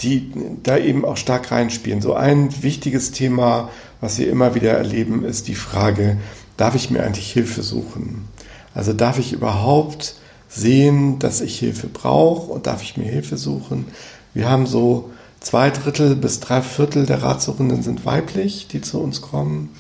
[0.01, 0.31] die
[0.63, 2.01] da eben auch stark reinspielen.
[2.01, 6.19] So ein wichtiges Thema, was wir immer wieder erleben, ist die Frage,
[6.57, 8.29] darf ich mir eigentlich Hilfe suchen?
[8.75, 10.15] Also darf ich überhaupt
[10.49, 13.87] sehen, dass ich Hilfe brauche und darf ich mir Hilfe suchen?
[14.35, 19.21] Wir haben so zwei Drittel bis drei Viertel der Ratsuchenden sind weiblich, die zu uns
[19.21, 19.75] kommen.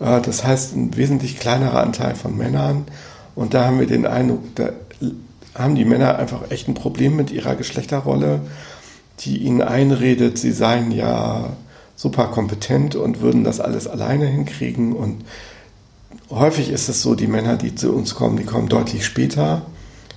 [0.00, 2.84] Äh, das heißt, ein wesentlich kleinerer Anteil von Männern.
[3.34, 4.70] Und da haben wir den Eindruck, da
[5.54, 8.40] haben die Männer einfach echt ein Problem mit ihrer Geschlechterrolle,
[9.20, 11.56] die ihnen einredet, sie seien ja
[11.96, 15.24] super kompetent und würden das alles alleine hinkriegen und
[16.30, 19.62] häufig ist es so, die Männer, die zu uns kommen, die kommen deutlich später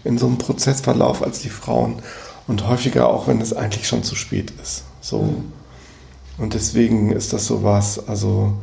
[0.03, 1.95] in so einem Prozessverlauf als die Frauen
[2.47, 4.83] und häufiger auch, wenn es eigentlich schon zu spät ist.
[5.01, 5.21] So.
[5.23, 5.53] Mhm.
[6.37, 8.53] Und deswegen ist das so was, also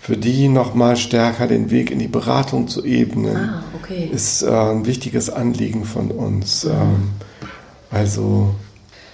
[0.00, 4.08] für die nochmal stärker den Weg in die Beratung zu ebnen, ah, okay.
[4.10, 6.64] ist äh, ein wichtiges Anliegen von uns.
[6.64, 6.70] Mhm.
[6.70, 7.10] Ähm,
[7.90, 8.54] also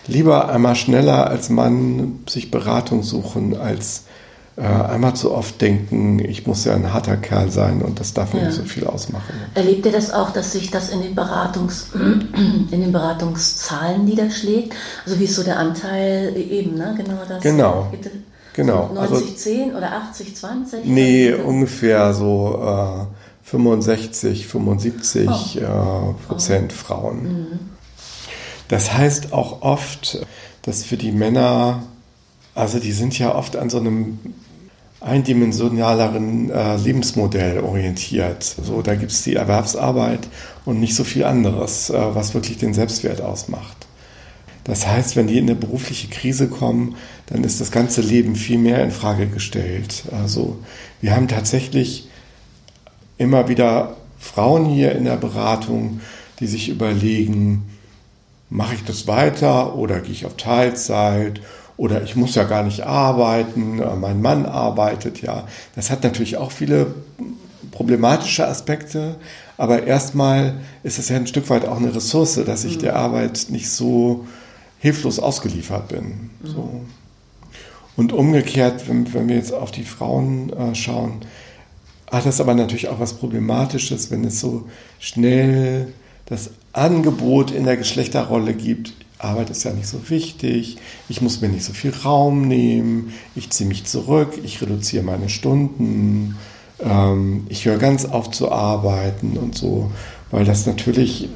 [0.09, 4.05] lieber einmal schneller als Mann sich Beratung suchen, als
[4.57, 8.33] äh, einmal zu oft denken, ich muss ja ein harter Kerl sein und das darf
[8.33, 8.47] mir ja.
[8.47, 9.35] nicht so viel ausmachen.
[9.55, 14.75] Erlebt ihr das auch, dass sich das in den, Beratungs in den Beratungszahlen niederschlägt?
[15.05, 16.95] Also wie ist so der Anteil eben, ne?
[16.97, 17.43] Genau das.
[17.43, 17.93] Genau.
[18.55, 18.91] Genau.
[18.95, 20.85] 90, also, 10 oder 80, 20?
[20.87, 25.61] Nee, ungefähr so äh, 65, 75 oh.
[25.61, 26.79] äh, Prozent oh.
[26.79, 27.23] Frauen.
[27.23, 27.76] Mhm.
[28.69, 30.27] Das heißt auch oft,
[30.63, 31.85] dass für die Männer,
[32.55, 34.19] also die sind ja oft an so einem
[35.01, 38.43] eindimensionaleren äh, Lebensmodell orientiert.
[38.43, 40.29] So, da gibt es die Erwerbsarbeit
[40.65, 43.87] und nicht so viel anderes, äh, was wirklich den Selbstwert ausmacht.
[44.65, 48.59] Das heißt, wenn die in eine berufliche Krise kommen, dann ist das ganze Leben viel
[48.59, 50.05] mehr in Frage gestellt.
[50.11, 50.59] Also
[51.01, 52.09] wir haben tatsächlich
[53.17, 56.01] immer wieder Frauen hier in der Beratung,
[56.41, 57.63] die sich überlegen,
[58.51, 61.41] mache ich das weiter oder gehe ich auf Teilzeit
[61.77, 65.47] oder ich muss ja gar nicht arbeiten, äh, mein Mann arbeitet ja.
[65.75, 66.95] Das hat natürlich auch viele
[67.71, 69.17] problematische Aspekte,
[69.59, 72.81] aber erstmal ist es ja ein Stück weit auch eine Ressource, dass ich mhm.
[72.81, 74.27] der Arbeit nicht so
[74.79, 76.31] hilflos ausgeliefert bin.
[76.43, 76.49] Mhm.
[76.49, 76.81] So.
[77.97, 81.21] Und umgekehrt, wenn, wenn, wir jetzt auf die Frauen äh, schauen,
[82.11, 85.93] hat das aber natürlich auch was Problematisches, wenn es so schnell
[86.27, 90.77] das Angebot in der Geschlechterrolle gibt, Arbeit ist ja nicht so wichtig,
[91.09, 95.29] ich muss mir nicht so viel Raum nehmen, ich ziehe mich zurück, ich reduziere meine
[95.29, 96.37] Stunden,
[96.81, 99.91] ähm, ich höre ganz auf zu arbeiten und so.
[100.31, 101.29] weil das natürlich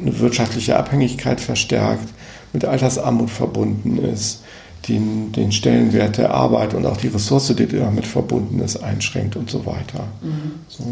[0.00, 2.08] eine wirtschaftliche Abhängigkeit verstärkt,
[2.52, 4.42] mit Altersarmut verbunden ist,
[4.88, 9.50] den, den Stellenwert der Arbeit und auch die Ressource, die damit verbunden ist, einschränkt und
[9.50, 10.06] so weiter.
[10.22, 10.52] Mhm.
[10.68, 10.84] So.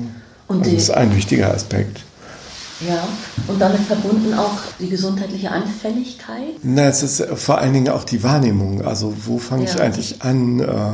[0.49, 2.05] Und also das ist ein wichtiger Aspekt.
[2.81, 3.09] Ja,
[3.47, 6.57] und damit verbunden auch die gesundheitliche Anfälligkeit?
[6.63, 8.83] Na, es ist vor allen Dingen auch die Wahrnehmung.
[8.83, 9.71] Also wo fange ja.
[9.71, 10.93] ich eigentlich an, äh,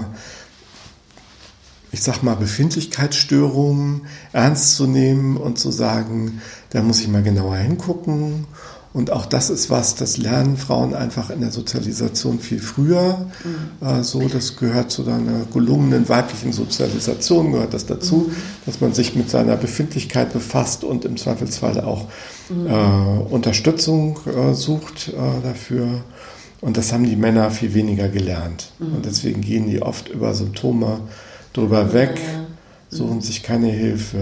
[1.90, 6.40] ich sag mal, Befindlichkeitsstörungen ernst zu nehmen und zu sagen,
[6.70, 8.46] da muss ich mal genauer hingucken
[8.94, 13.26] und auch das ist was, das lernen Frauen einfach in der Sozialisation viel früher.
[13.42, 13.86] Mhm.
[13.86, 18.32] Äh, so, das gehört zu einer gelungenen weiblichen Sozialisation, gehört das dazu, mhm.
[18.66, 22.08] dass man sich mit seiner Befindlichkeit befasst und im Zweifelsfall auch
[22.50, 22.66] mhm.
[22.66, 26.04] äh, Unterstützung äh, sucht äh, dafür.
[26.60, 28.72] Und das haben die Männer viel weniger gelernt.
[28.78, 28.96] Mhm.
[28.96, 31.00] Und deswegen gehen die oft über Symptome
[31.54, 32.20] drüber weg,
[32.90, 34.18] suchen sich keine Hilfe.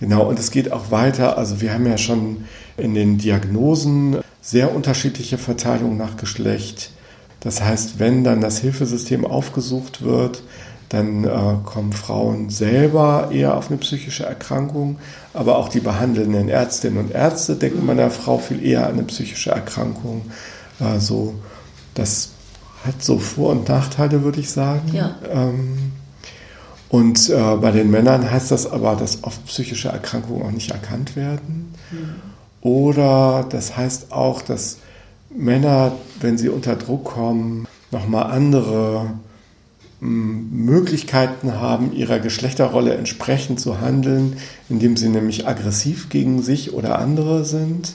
[0.00, 1.36] Genau, und es geht auch weiter.
[1.36, 2.44] Also wir haben ja schon
[2.76, 6.90] in den Diagnosen sehr unterschiedliche Verteilungen nach Geschlecht.
[7.40, 10.42] Das heißt, wenn dann das Hilfesystem aufgesucht wird,
[10.88, 11.28] dann äh,
[11.64, 14.98] kommen Frauen selber eher auf eine psychische Erkrankung,
[15.32, 19.04] aber auch die behandelnden Ärztinnen und Ärzte denken bei einer Frau viel eher an eine
[19.04, 20.22] psychische Erkrankung.
[20.80, 21.34] Also
[21.94, 22.30] das
[22.84, 24.90] hat so Vor- und Nachteile, würde ich sagen.
[24.92, 25.14] Ja.
[25.30, 25.89] Ähm,
[26.90, 31.14] und äh, bei den Männern heißt das aber, dass oft psychische Erkrankungen auch nicht erkannt
[31.14, 31.72] werden.
[31.92, 32.68] Mhm.
[32.68, 34.78] Oder das heißt auch, dass
[35.34, 39.12] Männer, wenn sie unter Druck kommen, nochmal andere
[40.00, 44.36] hm, Möglichkeiten haben, ihrer Geschlechterrolle entsprechend zu handeln,
[44.68, 47.94] indem sie nämlich aggressiv gegen sich oder andere sind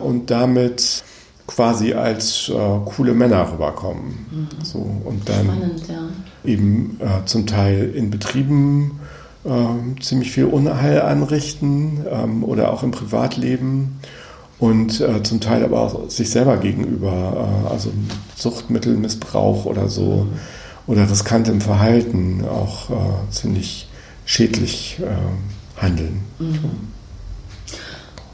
[0.00, 1.04] und damit
[1.54, 4.26] quasi als äh, coole Männer rüberkommen.
[4.30, 4.64] Mhm.
[4.64, 6.50] So, und dann Spannend, ja.
[6.50, 9.00] eben äh, zum Teil in Betrieben
[9.44, 13.98] äh, ziemlich viel Unheil anrichten ähm, oder auch im Privatleben
[14.58, 17.92] und äh, zum Teil aber auch sich selber gegenüber, äh, also
[18.36, 20.32] Suchtmittelmissbrauch oder so mhm.
[20.86, 23.88] oder riskantem Verhalten auch äh, ziemlich
[24.24, 26.22] schädlich äh, handeln.
[26.38, 26.92] Mhm.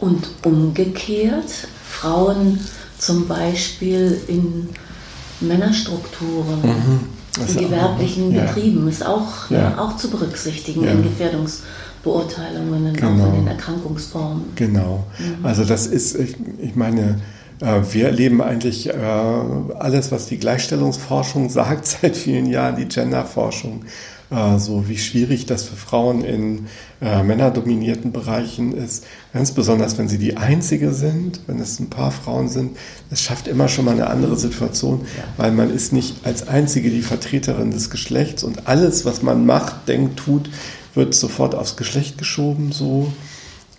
[0.01, 2.61] Und umgekehrt, Frauen
[2.99, 4.69] zum Beispiel in
[5.41, 6.63] Männerstrukturen.
[6.63, 8.45] Mhm in gewerblichen ja.
[8.45, 9.79] Betrieben ist auch, ja.
[9.79, 10.93] auch zu berücksichtigen ja.
[10.93, 13.25] in Gefährdungsbeurteilungen, genau.
[13.25, 14.45] auch in den Erkrankungsformen.
[14.57, 15.05] Genau.
[15.19, 15.45] Mhm.
[15.45, 17.21] Also das ist, ich, ich meine,
[17.61, 18.93] äh, wir erleben eigentlich äh,
[19.79, 23.85] alles, was die Gleichstellungsforschung sagt seit vielen Jahren, die Genderforschung
[24.31, 26.67] äh, so wie schwierig das für Frauen in
[27.01, 29.05] äh, männerdominierten Bereichen ist.
[29.33, 32.77] Ganz besonders, wenn sie die Einzige sind, wenn es ein paar Frauen sind.
[33.09, 37.03] Das schafft immer schon mal eine andere Situation, weil man ist nicht als Einzige die
[37.03, 40.51] Vertreterin des Geschlechts und alles, was man macht, denkt, tut,
[40.95, 43.13] wird sofort aufs Geschlecht geschoben so.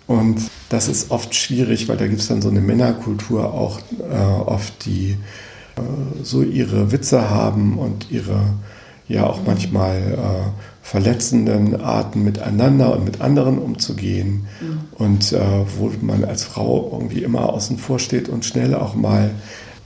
[0.06, 4.14] Und das ist oft schwierig, weil da gibt es dann so eine Männerkultur auch äh,
[4.16, 5.16] oft, die
[5.76, 8.42] äh, so ihre Witze haben und ihre
[9.10, 14.80] ja auch manchmal äh, verletzenden Arten miteinander und mit anderen umzugehen mhm.
[14.94, 15.40] und äh,
[15.78, 19.30] wo man als Frau irgendwie immer außen vor steht und schnell auch mal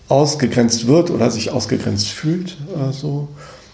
[0.09, 2.59] ausgegrenzt wird oder sich ausgegrenzt fühlt.
[2.77, 3.29] Äh, so.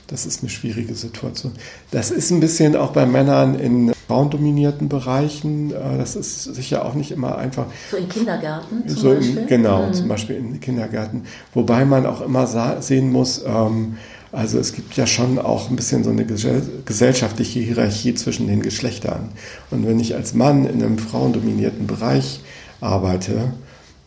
[0.07, 1.53] Das ist eine schwierige Situation.
[1.93, 5.71] Das ist ein bisschen auch bei Männern in frauendominierten Bereichen.
[5.71, 7.67] Äh, das ist sicher auch nicht immer einfach.
[7.93, 9.39] So in Kindergärten zum so Beispiel?
[9.39, 9.95] In, genau, mhm.
[9.95, 11.23] zum Beispiel in Kindergärten.
[11.55, 12.49] Wobei man auch immer
[12.81, 13.99] sehen muss, ähm,
[14.33, 19.31] also es gibt ja schon auch ein bisschen so eine gesellschaftliche Hierarchie zwischen den Geschlechtern.
[19.71, 22.41] Und wenn ich als Mann in einem frauendominierten Bereich
[22.81, 23.53] arbeite,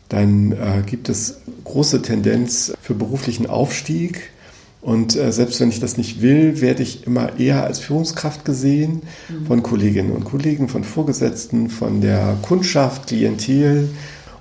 [0.09, 4.31] dann äh, gibt es große Tendenz für beruflichen Aufstieg.
[4.81, 9.01] Und äh, selbst wenn ich das nicht will, werde ich immer eher als Führungskraft gesehen
[9.27, 9.45] mhm.
[9.45, 13.89] von Kolleginnen und Kollegen, von Vorgesetzten, von der Kundschaft, Klientel.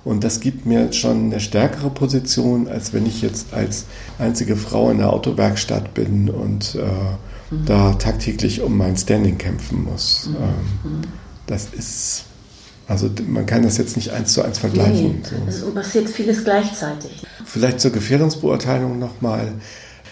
[0.05, 3.85] Und das gibt mir schon eine stärkere Position, als wenn ich jetzt als
[4.19, 6.81] einzige Frau in der Autowerkstatt bin und äh,
[7.53, 7.65] mhm.
[7.65, 10.29] da tagtäglich um mein Standing kämpfen muss.
[10.29, 10.35] Mhm.
[10.35, 11.01] Ähm,
[11.47, 12.25] das ist,
[12.87, 15.21] also man kann das jetzt nicht eins zu eins vergleichen.
[15.21, 15.67] Nee, so.
[15.67, 17.23] Es passiert vieles gleichzeitig.
[17.45, 19.53] Vielleicht zur Gefährdungsbeurteilung nochmal.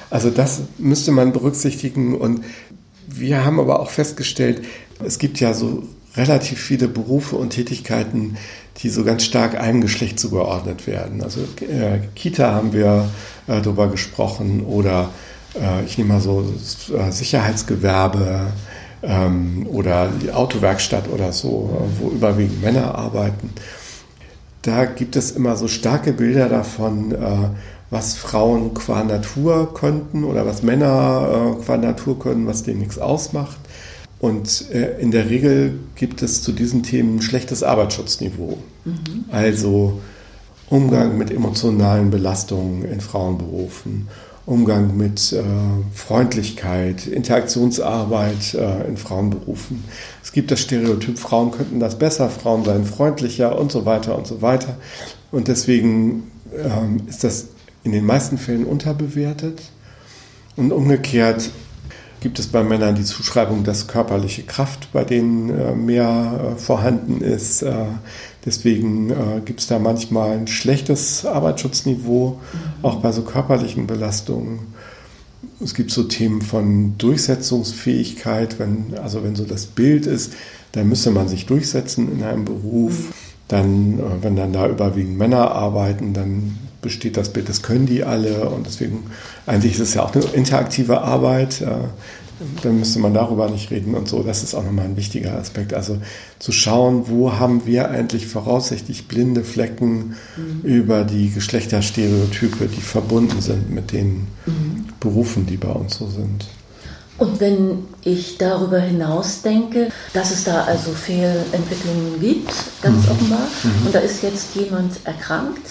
[0.10, 2.44] Also das müsste man berücksichtigen und
[3.08, 4.62] wir haben aber auch festgestellt,
[5.04, 5.84] es gibt ja so
[6.16, 8.38] relativ viele Berufe und Tätigkeiten,
[8.82, 11.24] die so ganz stark einem Geschlecht zugeordnet werden.
[11.24, 13.10] Also äh, Kita haben wir
[13.48, 15.10] äh, darüber gesprochen oder
[15.56, 16.44] äh, ich nehme mal so
[16.96, 18.48] äh, Sicherheitsgewerbe
[19.04, 23.54] ähm, oder die Autowerkstatt oder so, wo überwiegend Männer arbeiten.
[24.62, 27.50] Da gibt es immer so starke Bilder davon, äh,
[27.90, 32.98] was Frauen qua Natur könnten oder was Männer äh, qua Natur können, was denen nichts
[32.98, 33.58] ausmacht.
[34.22, 38.60] Und äh, in der Regel gibt es zu diesen Themen ein schlechtes Arbeitsschutzniveau.
[38.86, 39.26] Mhm.
[39.32, 40.00] Also
[40.70, 44.10] Umgang mit emotionalen Belastungen in Frauenberufen,
[44.46, 45.42] Umgang mit äh,
[45.96, 49.84] Freundlichkeit, Interaktionsarbeit äh, in Frauenberufen.
[50.24, 54.28] Es gibt das Stereotyp, Frauen könnten das besser, Frauen seien freundlicher und so weiter und
[54.28, 54.78] so weiter.
[55.32, 57.48] Und deswegen ähm, ist das
[57.84, 59.64] in den meisten Fällen unterbewertet.
[60.58, 61.50] Und umgekehrt
[62.22, 67.20] gibt es bei Männern die Zuschreibung, dass körperliche Kraft bei denen äh, mehr äh, vorhanden
[67.22, 67.64] ist.
[67.64, 67.74] Äh,
[68.46, 69.14] deswegen
[69.46, 72.86] gibt es da manchmal ein schlechtes Arbeitsschutzniveau, mhm.
[72.86, 74.60] auch bei so körperlichen Belastungen.
[75.64, 80.34] Es gibt so Themen von Durchsetzungsfähigkeit, wenn, also wenn so das Bild ist,
[80.72, 83.10] da müsste man sich durchsetzen in einem Beruf.
[83.10, 83.14] Mhm.
[83.48, 88.50] Dann, wenn dann da überwiegend Männer arbeiten, dann besteht das Bild, das können die alle
[88.50, 89.12] und deswegen,
[89.46, 91.68] eigentlich ist es ja auch eine interaktive Arbeit, äh,
[92.64, 94.24] dann müsste man darüber nicht reden und so.
[94.24, 95.74] Das ist auch nochmal ein wichtiger Aspekt.
[95.74, 95.98] Also
[96.40, 100.62] zu schauen, wo haben wir eigentlich voraussichtlich blinde Flecken mhm.
[100.64, 104.88] über die Geschlechterstereotype, die verbunden sind mit den mhm.
[105.00, 106.48] Berufen, die bei uns so sind.
[107.18, 113.12] Und wenn ich darüber hinaus denke, dass es da also Fehlentwicklungen gibt, ganz mhm.
[113.12, 113.86] offenbar, mhm.
[113.86, 115.62] und da ist jetzt jemand erkrankt,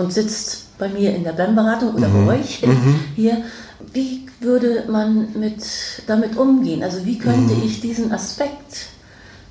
[0.00, 2.26] und sitzt bei mir in der BEM-Beratung oder mhm.
[2.26, 3.00] bei euch mhm.
[3.16, 3.44] hier.
[3.92, 5.62] Wie würde man mit,
[6.06, 6.82] damit umgehen?
[6.82, 7.62] Also wie könnte mhm.
[7.64, 8.88] ich diesen Aspekt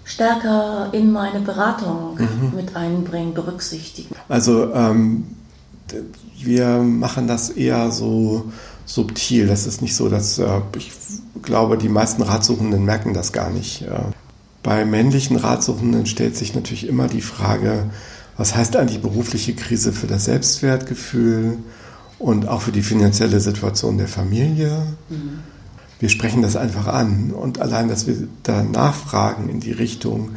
[0.04, 2.56] stärker in meine Beratung mhm.
[2.56, 4.16] mit einbringen, berücksichtigen?
[4.28, 5.26] Also ähm,
[6.38, 8.52] wir machen das eher so
[8.86, 9.48] subtil.
[9.48, 10.92] Das ist nicht so, dass äh, ich
[11.42, 13.84] glaube, die meisten Ratsuchenden merken das gar nicht.
[13.84, 14.00] Äh,
[14.64, 17.90] bei männlichen Ratsuchenden stellt sich natürlich immer die Frage,
[18.39, 21.58] was heißt eigentlich berufliche Krise für das Selbstwertgefühl
[22.19, 24.95] und auch für die finanzielle Situation der Familie.
[25.10, 25.39] Mhm.
[25.99, 30.32] Wir sprechen das einfach an und allein, dass wir da nachfragen in die Richtung,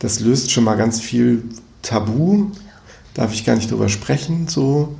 [0.00, 1.44] das löst schon mal ganz viel
[1.80, 2.50] Tabu.
[3.14, 4.94] Darf ich gar nicht drüber sprechen, so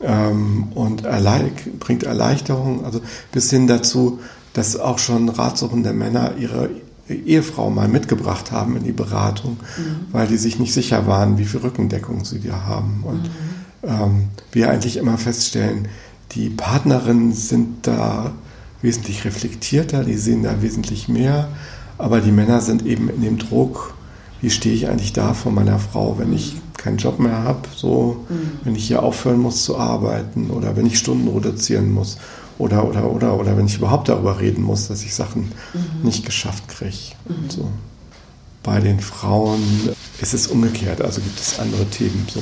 [0.00, 4.18] ähm, und erleich bringt Erleichterung, also bis hin dazu,
[4.52, 6.70] dass auch schon ratsuchende Männer ihre
[7.08, 10.06] Ehefrau mal mitgebracht haben in die Beratung, mhm.
[10.12, 13.02] weil die sich nicht sicher waren, wie viel Rückendeckung sie da haben.
[13.04, 13.30] Und mhm.
[13.82, 15.88] ähm, wir eigentlich immer feststellen,
[16.32, 18.32] die Partnerinnen sind da
[18.80, 21.48] wesentlich reflektierter, die sehen da wesentlich mehr,
[21.98, 23.94] aber die Männer sind eben in dem Druck,
[24.40, 28.24] wie stehe ich eigentlich da vor meiner Frau, wenn ich keinen Job mehr habe, so,
[28.28, 28.58] mhm.
[28.64, 32.18] wenn ich hier aufhören muss zu arbeiten oder wenn ich Stunden reduzieren muss
[32.58, 36.04] oder, oder, oder, oder wenn ich überhaupt darüber reden muss, dass ich Sachen mhm.
[36.04, 37.14] nicht geschafft kriege.
[37.28, 37.50] Mhm.
[37.50, 37.68] So.
[38.62, 39.62] Bei den Frauen
[40.20, 42.26] ist es umgekehrt, also gibt es andere Themen.
[42.32, 42.40] So.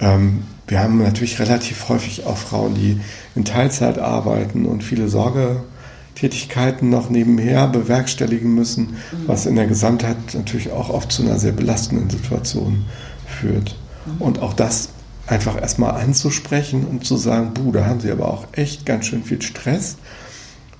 [0.00, 3.00] Ähm, wir haben natürlich relativ häufig auch Frauen, die
[3.34, 8.96] in Teilzeit arbeiten und viele Sorgetätigkeiten noch nebenher bewerkstelligen müssen, mhm.
[9.26, 12.84] was in der Gesamtheit natürlich auch oft zu einer sehr belastenden Situation
[13.26, 13.76] führt.
[14.04, 14.22] Mhm.
[14.22, 14.90] Und auch das
[15.28, 19.22] einfach erstmal anzusprechen und zu sagen, buh, da haben sie aber auch echt ganz schön
[19.22, 19.96] viel Stress,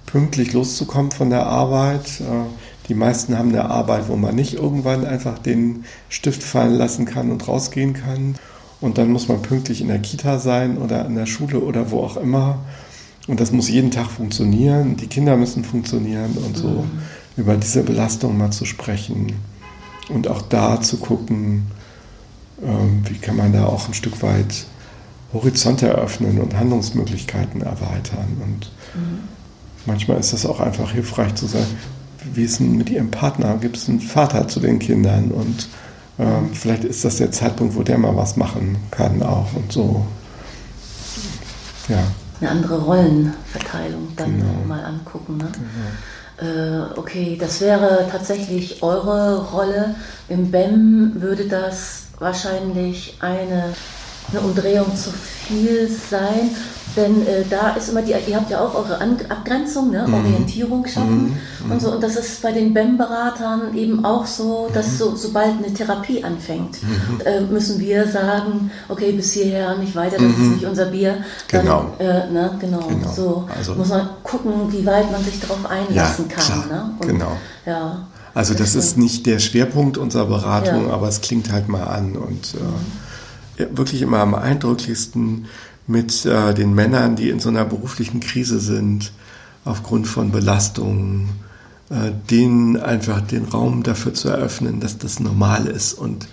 [0.06, 2.20] pünktlich loszukommen von der Arbeit.
[2.20, 2.48] Äh,
[2.88, 7.30] die meisten haben eine Arbeit, wo man nicht irgendwann einfach den Stift fallen lassen kann
[7.30, 8.36] und rausgehen kann.
[8.80, 12.00] Und dann muss man pünktlich in der Kita sein oder in der Schule oder wo
[12.00, 12.60] auch immer.
[13.26, 14.96] Und das muss jeden Tag funktionieren.
[14.96, 16.90] Die Kinder müssen funktionieren und so mhm.
[17.36, 19.34] über diese Belastung mal zu sprechen.
[20.08, 21.66] Und auch da zu gucken,
[22.60, 24.66] wie kann man da auch ein Stück weit
[25.32, 28.36] Horizonte eröffnen und Handlungsmöglichkeiten erweitern.
[28.42, 29.20] Und mhm.
[29.86, 31.66] manchmal ist es auch einfach hilfreich zu sagen,
[32.32, 33.56] wie ist denn mit Ihrem Partner?
[33.60, 35.30] Gibt es einen Vater zu den Kindern?
[35.30, 35.68] Und
[36.18, 40.06] ähm, vielleicht ist das der Zeitpunkt, wo der mal was machen kann auch und so.
[41.88, 42.02] Ja.
[42.40, 44.64] Eine andere Rollenverteilung dann genau.
[44.66, 45.38] mal angucken.
[45.38, 45.48] Ne?
[46.38, 46.50] Genau.
[46.50, 49.96] Äh, okay, das wäre tatsächlich eure Rolle.
[50.28, 53.74] Im BEM würde das wahrscheinlich eine,
[54.30, 56.50] eine Umdrehung zu viel sein.
[56.96, 60.04] Denn äh, da ist immer die, ihr habt ja auch eure An Abgrenzung, ne?
[60.06, 60.14] Mhm.
[60.14, 61.70] Orientierung schaffen mhm.
[61.70, 61.92] und so.
[61.92, 64.96] Und das ist bei den BEM-Beratern eben auch so, dass mhm.
[64.96, 67.20] so, sobald eine Therapie anfängt, mhm.
[67.24, 70.52] äh, müssen wir sagen, okay, bis hierher, nicht weiter, das ist mhm.
[70.54, 71.18] nicht unser Bier.
[71.52, 71.94] Dann, genau.
[71.98, 72.56] Äh, ne?
[72.58, 72.80] genau.
[72.80, 73.12] genau.
[73.12, 76.68] So also, muss man gucken, wie weit man sich darauf einlassen ja, kann.
[76.68, 76.90] Ne?
[76.98, 77.36] Und, genau.
[77.64, 78.06] Ja.
[78.38, 80.94] Also das ist nicht der Schwerpunkt unserer Beratung, ja.
[80.94, 82.54] aber es klingt halt mal an und
[83.58, 85.46] äh, wirklich immer am eindrücklichsten
[85.88, 89.10] mit äh, den Männern, die in so einer beruflichen Krise sind,
[89.64, 91.30] aufgrund von Belastungen,
[91.90, 96.28] äh, denen einfach den Raum dafür zu eröffnen, dass das normal ist und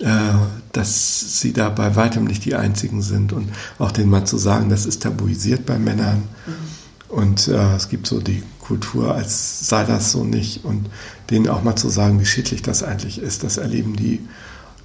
[0.00, 0.32] äh,
[0.72, 3.48] dass sie da bei weitem nicht die Einzigen sind und
[3.78, 6.24] auch denen mal zu sagen, das ist tabuisiert bei Männern.
[6.46, 7.16] Mhm.
[7.16, 10.64] Und äh, es gibt so die Kultur, als sei das so nicht.
[10.64, 10.88] Und
[11.30, 14.20] denen auch mal zu sagen, wie schädlich das eigentlich ist, das erleben die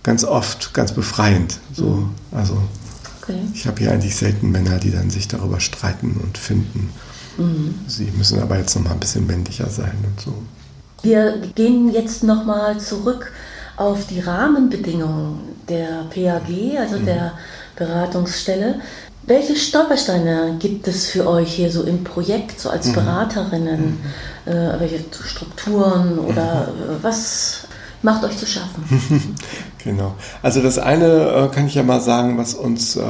[0.03, 1.59] ganz oft ganz befreiend.
[1.73, 2.09] So, mhm.
[2.31, 2.57] also
[3.21, 3.39] okay.
[3.53, 6.91] ich habe hier eigentlich selten Männer, die dann sich darüber streiten und finden.
[7.37, 7.75] Mhm.
[7.87, 10.33] Sie müssen aber jetzt noch mal ein bisschen männlicher sein und so.
[11.01, 13.31] Wir gehen jetzt noch mal zurück
[13.77, 17.05] auf die Rahmenbedingungen der PAG, also mhm.
[17.05, 17.33] der
[17.75, 18.81] Beratungsstelle.
[19.29, 22.93] Welche Stolpersteine gibt es für euch hier so im Projekt, so als mhm.
[22.93, 23.99] Beraterinnen?
[24.45, 24.51] Mhm.
[24.51, 26.95] Äh, welche Strukturen oder mhm.
[26.95, 27.67] Äh, was
[28.01, 29.35] macht euch zu schaffen?
[29.83, 30.15] genau.
[30.41, 33.03] Also das eine äh, kann ich ja mal sagen, was uns äh,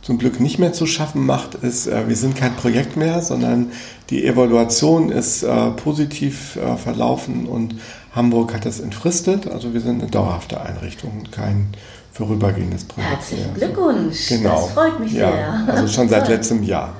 [0.00, 3.72] zum Glück nicht mehr zu schaffen macht, ist, äh, wir sind kein Projekt mehr, sondern
[4.10, 7.74] die Evaluation ist äh, positiv verlaufen und
[8.12, 9.50] Hamburg hat das entfristet.
[9.50, 11.70] Also wir sind eine dauerhafte Einrichtung und kein
[12.18, 13.10] vorübergehendes Projekt.
[13.10, 14.28] Herzlichen Glückwunsch.
[14.28, 14.62] Genau.
[14.62, 15.74] Das freut mich ja, sehr.
[15.74, 16.94] Also schon seit letztem Jahr.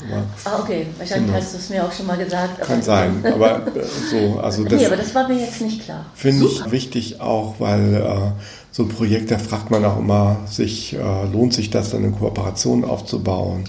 [0.45, 0.87] Ah, okay.
[0.97, 1.39] Wahrscheinlich genau.
[1.43, 2.61] hast du es mir auch schon mal gesagt.
[2.61, 3.25] Kann sein.
[3.25, 4.75] Aber äh, so, also das.
[4.75, 6.07] Nee, aber das war mir jetzt nicht klar.
[6.15, 8.41] Finde ich wichtig auch, weil äh,
[8.71, 10.99] so ein Projekt, da fragt man auch immer, sich, äh,
[11.33, 13.65] lohnt sich das dann in Kooperation aufzubauen?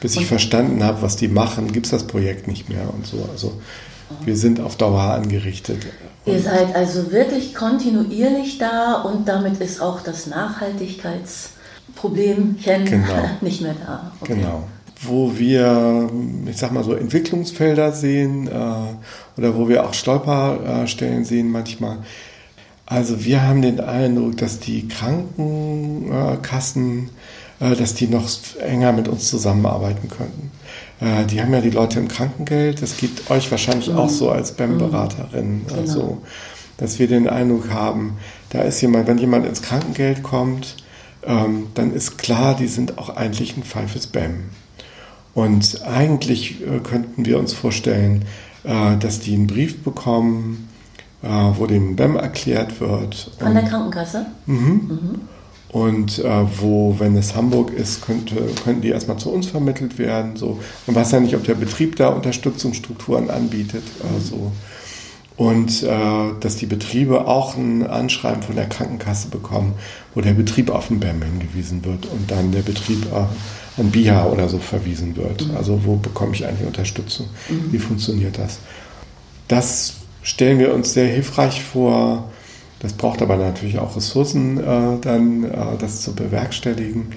[0.00, 3.06] Bis ich und verstanden habe, was die machen, gibt es das Projekt nicht mehr und
[3.06, 3.28] so.
[3.32, 3.52] Also
[4.24, 5.86] wir sind auf Dauer angerichtet.
[6.28, 13.24] Ihr seid also wirklich kontinuierlich da und damit ist auch das Nachhaltigkeitsproblemchen genau.
[13.40, 14.10] nicht mehr da.
[14.20, 14.34] Okay.
[14.34, 14.64] Genau.
[15.00, 16.10] Wo wir,
[16.46, 18.88] ich sag mal so, Entwicklungsfelder sehen äh,
[19.36, 21.98] oder wo wir auch Stolperstellen sehen manchmal.
[22.84, 27.10] Also wir haben den Eindruck, dass die Krankenkassen,
[27.60, 28.28] äh, dass die noch
[28.60, 30.50] enger mit uns zusammenarbeiten könnten.
[31.00, 32.82] Äh, die haben ja die Leute im Krankengeld.
[32.82, 33.98] Das geht euch wahrscheinlich mhm.
[33.98, 35.66] auch so als BEM-Beraterin.
[35.66, 35.80] Genau.
[35.80, 36.22] Also,
[36.76, 38.18] dass wir den Eindruck haben,
[38.50, 40.76] da ist jemand, wenn jemand ins Krankengeld kommt,
[41.24, 44.44] ähm, dann ist klar, die sind auch eigentlich ein Fall fürs BEM.
[45.34, 48.24] Und eigentlich äh, könnten wir uns vorstellen,
[48.64, 50.68] äh, dass die einen Brief bekommen,
[51.22, 53.32] äh, wo dem BEM erklärt wird.
[53.38, 54.26] Von der Krankenkasse?
[54.46, 54.56] Mhm.
[54.88, 55.20] mhm.
[55.70, 60.36] Und äh, wo, wenn es Hamburg ist, könnte, könnten die erstmal zu uns vermittelt werden.
[60.36, 60.58] So.
[60.86, 63.84] Man weiß ja nicht, ob der Betrieb da Unterstützungsstrukturen anbietet.
[64.14, 64.52] Also.
[65.36, 65.88] Und äh,
[66.40, 69.74] dass die Betriebe auch ein Anschreiben von der Krankenkasse bekommen,
[70.14, 74.26] wo der Betrieb auf den BEM hingewiesen wird und dann der Betrieb äh, an BIHA
[74.26, 75.46] oder so verwiesen wird.
[75.46, 75.56] Mhm.
[75.56, 77.28] Also wo bekomme ich eigentlich Unterstützung?
[77.48, 77.72] Mhm.
[77.72, 78.58] Wie funktioniert das?
[79.46, 82.28] Das stellen wir uns sehr hilfreich vor
[82.80, 87.08] das braucht aber natürlich auch Ressourcen, äh, dann äh, das zu bewerkstelligen.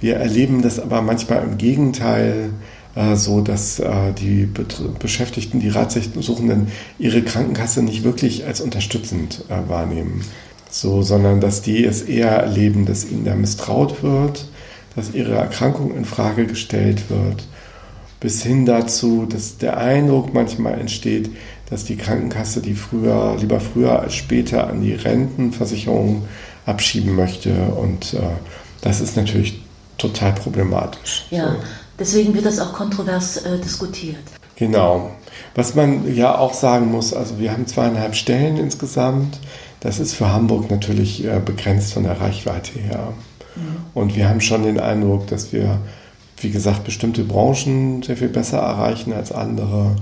[0.00, 2.50] Wir erleben das aber manchmal im Gegenteil
[2.94, 6.68] äh, so, dass äh, die Bet Beschäftigten, die Ratsuchenden
[6.98, 10.22] ihre Krankenkasse nicht wirklich als unterstützend äh, wahrnehmen,
[10.70, 14.46] so, sondern dass die es eher erleben, dass ihnen da misstraut wird,
[14.94, 17.44] dass ihre Erkrankung in Frage gestellt wird,
[18.22, 21.28] bis hin dazu, dass der Eindruck manchmal entsteht,
[21.68, 26.22] dass die Krankenkasse die früher, lieber früher als später an die Rentenversicherung
[26.64, 27.50] abschieben möchte.
[27.50, 28.20] Und äh,
[28.80, 29.60] das ist natürlich
[29.98, 31.26] total problematisch.
[31.30, 31.56] Ja, so.
[31.98, 34.22] deswegen wird das auch kontrovers äh, diskutiert.
[34.54, 35.10] Genau.
[35.56, 39.40] Was man ja auch sagen muss, also wir haben zweieinhalb Stellen insgesamt.
[39.80, 43.14] Das ist für Hamburg natürlich äh, begrenzt von der Reichweite her.
[43.56, 43.62] Mhm.
[43.94, 45.80] Und wir haben schon den Eindruck, dass wir,
[46.42, 49.96] wie gesagt, bestimmte Branchen sehr viel besser erreichen als andere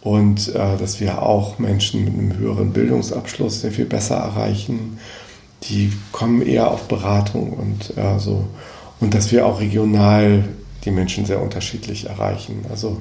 [0.00, 4.98] und äh, dass wir auch Menschen mit einem höheren Bildungsabschluss sehr viel besser erreichen.
[5.64, 8.46] Die kommen eher auf Beratung und äh, so.
[9.00, 10.44] Und dass wir auch regional
[10.84, 12.64] die Menschen sehr unterschiedlich erreichen.
[12.70, 12.98] Also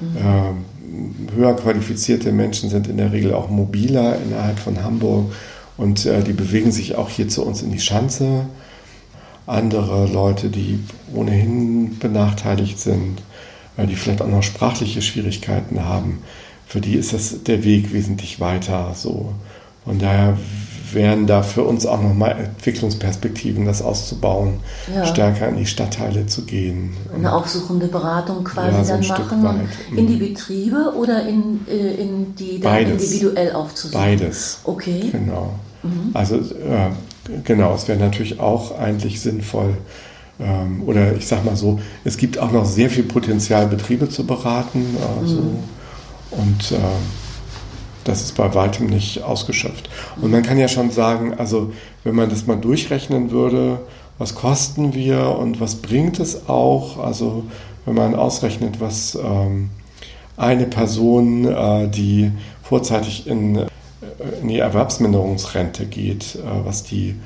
[0.00, 5.32] äh, höher qualifizierte Menschen sind in der Regel auch mobiler innerhalb von Hamburg
[5.76, 8.46] und äh, die bewegen sich auch hier zu uns in die Schanze.
[9.46, 10.78] Andere Leute, die
[11.14, 13.22] ohnehin benachteiligt sind,
[13.76, 16.22] weil die vielleicht auch noch sprachliche Schwierigkeiten haben.
[16.66, 18.92] Für die ist das der Weg wesentlich weiter.
[18.94, 19.32] So.
[19.84, 20.38] Von daher
[20.92, 24.60] wären da für uns auch nochmal Entwicklungsperspektiven, das auszubauen,
[24.94, 25.06] ja.
[25.06, 26.94] stärker in die Stadtteile zu gehen.
[27.14, 29.68] Eine aufsuchende Beratung quasi ja, so dann machen.
[29.96, 30.16] In die.
[30.16, 34.00] Betriebe oder in, äh, in die dann individuell aufzusuchen?
[34.00, 34.60] Beides.
[34.64, 35.08] Okay.
[35.10, 35.54] Genau.
[35.82, 36.10] Mhm.
[36.14, 36.90] Also äh,
[37.44, 39.76] genau, es wäre natürlich auch eigentlich sinnvoll,
[40.40, 44.26] ähm, oder ich sage mal so, es gibt auch noch sehr viel Potenzial, Betriebe zu
[44.26, 44.96] beraten.
[45.20, 45.58] Also, mhm.
[46.30, 46.80] Und äh,
[48.04, 49.88] das ist bei weitem nicht ausgeschöpft.
[50.20, 51.72] Und man kann ja schon sagen, also
[52.04, 53.80] wenn man das mal durchrechnen würde,
[54.18, 57.44] was kosten wir und was bringt es auch, also
[57.84, 59.70] wenn man ausrechnet, was ähm,
[60.36, 63.66] eine Person, äh, die vorzeitig in,
[64.40, 67.16] in die Erwerbsminderungsrente geht, äh, was die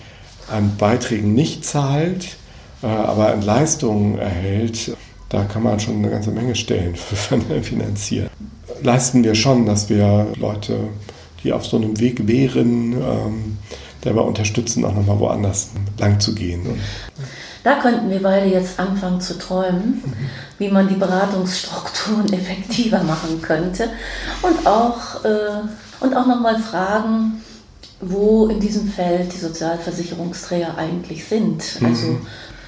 [0.51, 2.36] an Beiträgen nicht zahlt,
[2.82, 4.97] äh, aber an Leistungen erhält,
[5.28, 8.30] da kann man schon eine ganze Menge Stellen für finanzieren.
[8.82, 10.78] leisten wir schon, dass wir Leute,
[11.42, 13.59] die auf so einem Weg wären, ähm,
[14.03, 16.80] dabei unterstützen, auch nochmal woanders lang zu gehen.
[17.64, 20.14] Da könnten wir beide jetzt anfangen zu träumen, mhm.
[20.59, 23.88] wie man die Beratungsstrukturen effektiver machen könnte
[24.42, 25.62] und auch, äh,
[26.01, 27.42] und auch nochmal fragen,
[28.01, 31.80] wo in diesem Feld die Sozialversicherungsträger eigentlich sind.
[31.80, 31.86] Mhm.
[31.86, 32.18] Also,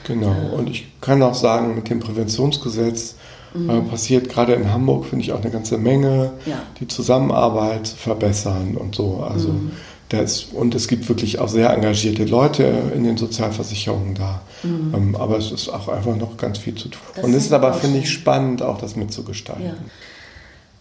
[0.04, 3.14] genau, äh, und ich kann auch sagen, mit dem Präventionsgesetz
[3.54, 3.70] mhm.
[3.70, 6.62] äh, passiert gerade in Hamburg, finde ich, auch eine ganze Menge, ja.
[6.80, 9.22] die Zusammenarbeit verbessern und so.
[9.28, 9.72] Also mhm.
[10.08, 12.64] das, und es gibt wirklich auch sehr engagierte Leute
[12.94, 14.40] in den Sozialversicherungen da.
[14.62, 14.94] Mhm.
[14.94, 17.02] Ähm, aber es ist auch einfach noch ganz viel zu tun.
[17.14, 19.66] Das und es ist aber, finde ich, spannend, auch das mitzugestalten.
[19.66, 19.74] Ja.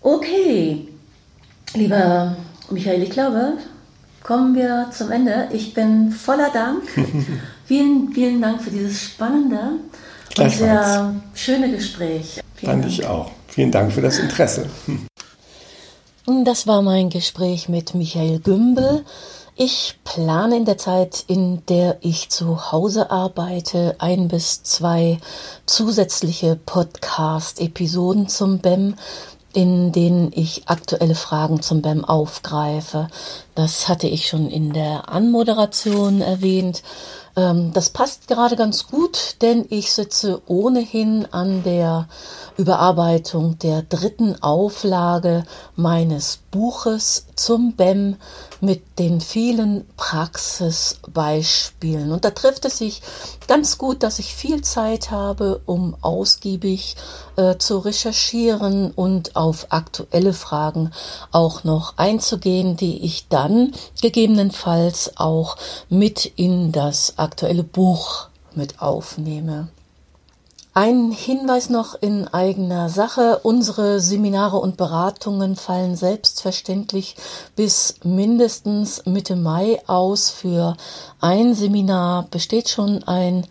[0.02, 0.88] Okay,
[1.74, 2.36] lieber
[2.70, 3.54] Michael, ich glaube,
[4.24, 5.50] kommen wir zum Ende.
[5.52, 6.84] Ich bin voller Dank.
[7.66, 9.80] vielen, vielen Dank für dieses spannende
[10.38, 12.42] und sehr schöne Gespräch.
[12.56, 13.32] Vielen Fand ich auch.
[13.48, 14.70] Vielen Dank für das Interesse.
[16.44, 19.06] Das war mein Gespräch mit Michael Gümbel.
[19.56, 25.18] Ich plane in der Zeit, in der ich zu Hause arbeite, ein bis zwei
[25.66, 28.94] zusätzliche Podcast-Episoden zum BEM
[29.58, 33.08] in denen ich aktuelle Fragen zum BEM aufgreife.
[33.56, 36.84] Das hatte ich schon in der Anmoderation erwähnt.
[37.36, 42.08] Ähm, das passt gerade ganz gut, denn ich sitze ohnehin an der
[42.56, 45.44] Überarbeitung der dritten Auflage
[45.76, 48.18] meines Buches zum BEM
[48.62, 52.12] mit den vielen Praxisbeispielen.
[52.12, 53.02] Und da trifft es sich
[53.48, 56.98] ganz gut, dass ich viel Zeit habe, um ausgiebig
[57.36, 60.92] äh, zu recherchieren und auf aktuelle Fragen
[61.32, 65.58] auch noch einzugehen, die ich dann gegebenenfalls auch
[65.90, 69.70] mit in das aktuelle Buch mit aufnehme.
[70.80, 73.40] Ein Hinweis noch in eigener Sache.
[73.42, 77.16] Unsere Seminare und Beratungen fallen selbstverständlich
[77.56, 80.30] bis mindestens Mitte Mai aus.
[80.30, 80.78] Für
[81.20, 83.48] ein Seminar besteht schon ein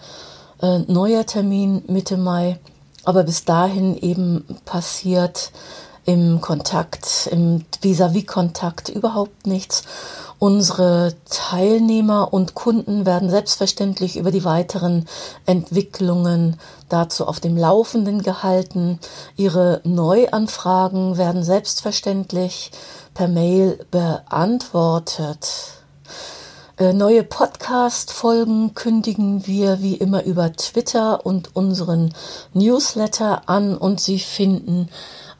[0.62, 2.60] äh, neuer Termin Mitte Mai.
[3.02, 5.50] Aber bis dahin eben passiert
[6.06, 9.82] im Kontakt, im Vis-à-vis-Kontakt überhaupt nichts.
[10.38, 15.06] Unsere Teilnehmer und Kunden werden selbstverständlich über die weiteren
[15.46, 19.00] Entwicklungen dazu auf dem Laufenden gehalten.
[19.36, 22.70] Ihre Neuanfragen werden selbstverständlich
[23.14, 25.72] per Mail beantwortet.
[26.78, 32.12] Äh, neue Podcast-Folgen kündigen wir wie immer über Twitter und unseren
[32.52, 34.90] Newsletter an und Sie finden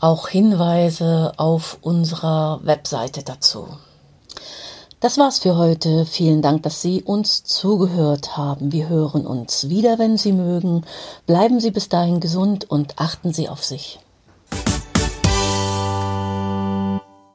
[0.00, 3.68] auch Hinweise auf unserer Webseite dazu.
[5.00, 6.06] Das war's für heute.
[6.06, 8.72] Vielen Dank, dass Sie uns zugehört haben.
[8.72, 10.84] Wir hören uns wieder, wenn Sie mögen.
[11.26, 14.00] Bleiben Sie bis dahin gesund und achten Sie auf sich.